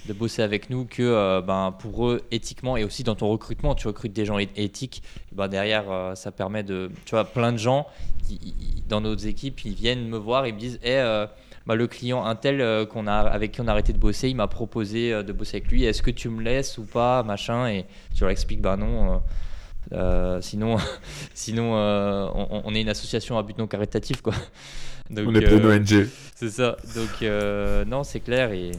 [0.07, 3.73] de bosser avec nous que euh, ben, pour eux, éthiquement, et aussi dans ton recrutement,
[3.73, 5.01] tu recrutes des gens éthiques.
[5.31, 6.91] Ben, derrière, euh, ça permet de.
[7.05, 7.87] Tu vois, plein de gens
[8.27, 8.39] qui,
[8.89, 11.25] dans nos équipes, ils viennent me voir et me disent hey, eh,
[11.67, 14.35] bah, le client un tel qu'on a, avec qui on a arrêté de bosser, il
[14.35, 15.83] m'a proposé de bosser avec lui.
[15.83, 17.67] Est-ce que tu me laisses ou pas Machin.
[17.67, 19.21] Et je leur explique bah non.
[19.93, 20.77] Euh, sinon,
[21.33, 24.21] sinon euh, on, est une association à but non caritatif.
[24.21, 24.33] Quoi.
[25.11, 26.07] on est pas une euh, ONG.
[26.35, 26.77] C'est ça.
[26.95, 28.51] Donc, non, c'est clair.
[28.51, 28.71] Et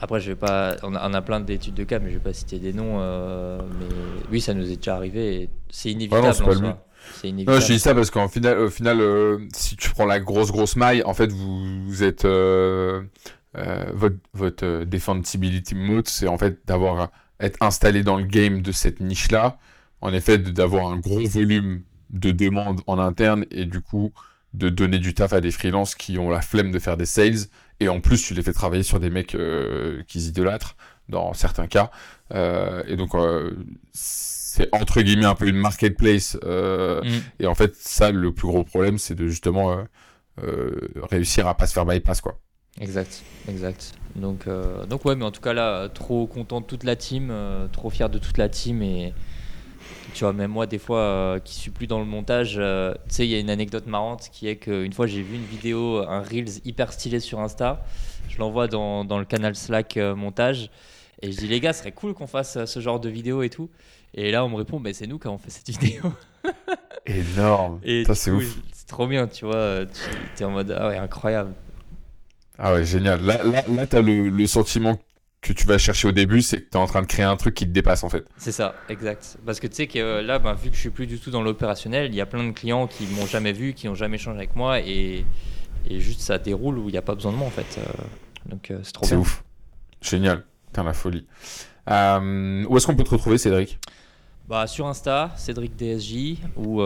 [0.00, 0.76] après, je vais pas.
[0.82, 2.98] On a, plein d'études de cas, mais je vais pas citer des noms.
[2.98, 3.86] mais
[4.30, 5.48] oui, ça nous est déjà arrivé.
[5.70, 6.76] C'est inévitable.
[7.14, 7.58] C'est inévitable.
[7.58, 9.00] Non, je dis ça parce qu'en final, au final,
[9.54, 16.08] si tu prends la grosse grosse maille, en fait, vous, êtes votre votre defensibility mode,
[16.08, 19.58] c'est en fait d'avoir être installé dans le game de cette niche là
[20.00, 24.12] en effet d'avoir un gros volume de demandes en interne et du coup
[24.54, 27.48] de donner du taf à des freelances qui ont la flemme de faire des sales.
[27.80, 30.76] Et en plus tu les fais travailler sur des mecs euh, qu'ils idolâtrent
[31.08, 31.90] dans certains cas
[32.34, 33.56] euh, et donc euh,
[33.92, 37.08] c'est entre guillemets un peu une marketplace mm.
[37.40, 39.84] et en fait ça le plus gros problème c'est de justement
[41.10, 42.38] réussir à pas se faire bypass quoi
[42.80, 44.46] exact exact donc
[44.88, 47.32] donc ouais mais en tout cas là trop content de toute la team
[47.72, 49.12] trop fier de toute la team et
[50.14, 53.16] tu vois, même moi, des fois, euh, qui suis plus dans le montage, euh, tu
[53.16, 55.98] sais, il y a une anecdote marrante qui est qu'une fois, j'ai vu une vidéo,
[56.08, 57.84] un Reels hyper stylé sur Insta.
[58.28, 60.70] Je l'envoie dans, dans, le canal Slack euh, montage.
[61.22, 63.50] Et je dis, les gars, ce serait cool qu'on fasse ce genre de vidéo et
[63.50, 63.70] tout.
[64.14, 66.12] Et là, on me répond, mais c'est nous qui avons fait cette vidéo.
[67.06, 67.80] Énorme.
[67.84, 68.56] Et c'est ouf.
[68.72, 69.80] C'est trop bien, tu vois.
[70.36, 71.52] Tu es en mode, ah ouais, incroyable.
[72.58, 73.22] Ah ouais, génial.
[73.22, 74.98] Là, là, là tu as le, le, sentiment
[75.42, 77.36] que tu vas chercher au début, c'est que tu es en train de créer un
[77.36, 78.24] truc qui te dépasse en fait.
[78.38, 79.36] C'est ça, exact.
[79.44, 81.30] Parce que tu sais que euh, là, ben, vu que je suis plus du tout
[81.30, 84.16] dans l'opérationnel, il y a plein de clients qui m'ont jamais vu, qui n'ont jamais
[84.16, 85.24] échangé avec moi et,
[85.88, 87.78] et juste ça déroule où il n'y a pas besoin de moi en fait.
[87.78, 87.84] Euh,
[88.46, 89.10] donc euh, c'est trop bien.
[89.10, 89.44] C'est ouf.
[90.00, 90.44] Génial.
[90.76, 91.26] T'es la folie.
[91.86, 93.78] où est-ce qu'on peut te retrouver, Cédric?
[94.48, 96.80] Bah, sur Insta, Cédric DSJ ou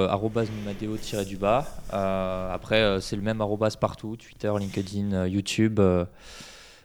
[1.27, 1.67] du bas.
[1.91, 5.81] après, c'est le même arrobas partout Twitter, LinkedIn, YouTube.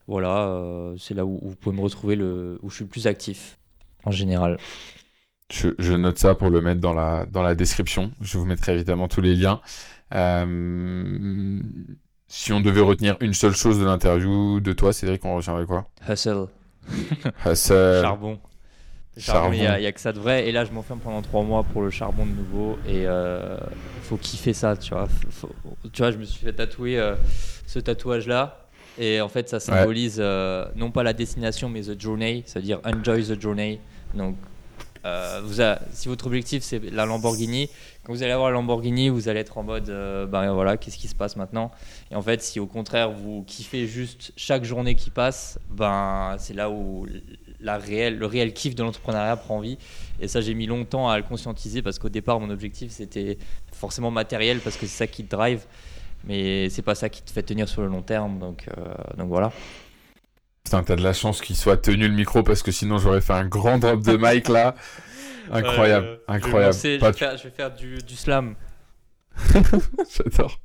[0.08, 3.08] Voilà, euh, c'est là où, vous pouvez me retrouver, le, où je suis le plus
[3.08, 3.58] actif
[4.04, 4.58] en général.
[5.52, 8.12] Je, note ça pour le mettre dans la, dans la description.
[8.22, 9.62] Je vous mettrai évidemment tous les liens.
[10.14, 11.60] Euh,
[12.28, 15.88] si on devait retenir une seule chose de l'interview de toi, Cédric, on retiendrait quoi?
[16.08, 16.48] Hustle.
[17.46, 18.02] Hustle.
[18.02, 18.40] Charbon.
[19.18, 20.48] Charbon, il n'y a, que ça de vrai.
[20.48, 22.78] Et là, je m'enferme pendant trois mois pour le charbon de nouveau.
[22.88, 23.58] Et il euh,
[24.04, 25.08] faut kiffer ça, tu vois.
[25.94, 27.00] tu vois, je me suis fait tatouer
[27.66, 28.66] ce tatouage-là.
[28.98, 33.24] Et en fait, ça symbolise euh, non pas la destination, mais the journey, c'est-à-dire enjoy
[33.24, 33.80] the journey.
[34.14, 34.38] Donc,
[35.06, 37.70] euh, si votre objectif c'est la Lamborghini,
[38.04, 39.86] quand vous allez avoir la Lamborghini, vous allez être en mode,
[40.30, 41.72] ben voilà, qu'est-ce qui se passe maintenant?
[42.12, 46.54] Et en fait, si au contraire vous kiffez juste chaque journée qui passe, ben c'est
[46.54, 47.08] là où
[47.62, 49.78] la réelle, le réel kiff de l'entrepreneuriat prend vie.
[50.20, 53.38] Et ça, j'ai mis longtemps à le conscientiser parce qu'au départ, mon objectif c'était
[53.72, 55.66] forcément matériel parce que c'est ça qui te drive
[56.28, 59.30] mais c'est pas ça qui te fait tenir sur le long terme, donc, euh, donc
[59.30, 59.52] voilà.
[60.66, 63.34] Putain, t'as de la chance qu'il soit tenu le micro parce que sinon j'aurais fait
[63.34, 64.76] un grand drop de mic là.
[65.52, 66.74] Incroyable, incroyable.
[66.74, 68.56] Je vais, faire, je vais, faire, du, du slam.
[69.54, 70.60] J'adore.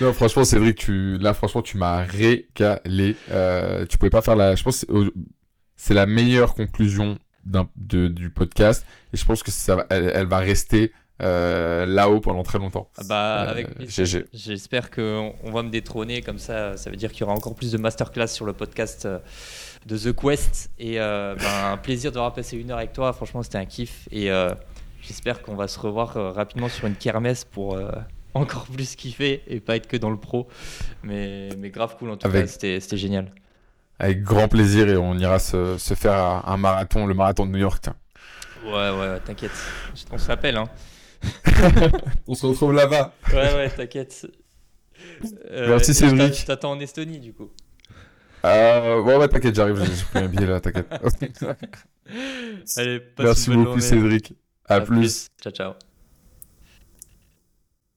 [0.00, 3.16] Non, franchement, Cédric, tu, là, franchement, tu m'as régalé.
[3.30, 4.86] Euh, tu pouvais pas faire la, je pense,
[5.76, 8.86] c'est la meilleure conclusion de, du podcast.
[9.12, 12.88] Et je pense que ça, elle va rester euh, là-haut pendant très longtemps.
[12.96, 13.68] Ah bah, euh, avec
[14.32, 16.76] J'espère qu'on va me détrôner comme ça.
[16.76, 19.18] Ça veut dire qu'il y aura encore plus de masterclass sur le podcast euh,
[19.86, 20.70] de The Quest.
[20.78, 21.36] Et ben,
[21.72, 23.12] un plaisir d'avoir passé une heure avec toi.
[23.12, 24.08] Franchement, c'était un kiff.
[24.12, 24.30] Et
[25.02, 27.80] j'espère qu'on va se revoir rapidement sur une kermesse pour
[28.34, 30.46] encore plus kiffer et pas être que dans le pro.
[31.02, 33.32] Mais, mais grave cool en tout cas, c'était génial.
[33.98, 36.14] Avec grand plaisir et on ira se, se faire
[36.46, 37.80] un marathon, le marathon de New York.
[37.82, 37.96] Tiens.
[38.64, 39.50] Ouais, ouais, t'inquiète.
[40.12, 40.68] On s'appelle, hein.
[42.26, 43.14] On se retrouve là-bas.
[43.32, 44.26] Ouais, ouais, t'inquiète.
[45.50, 46.34] Euh, Merci Cédric.
[46.34, 47.50] Je t'attends en Estonie du coup.
[48.44, 50.86] Euh, bon, ouais, t'inquiète, j'arrive, j'ai pris un billet là, t'inquiète.
[52.76, 54.34] Allez, Merci beaucoup Cédric.
[54.66, 55.28] À, plus.
[55.42, 55.87] Ciao, ciao.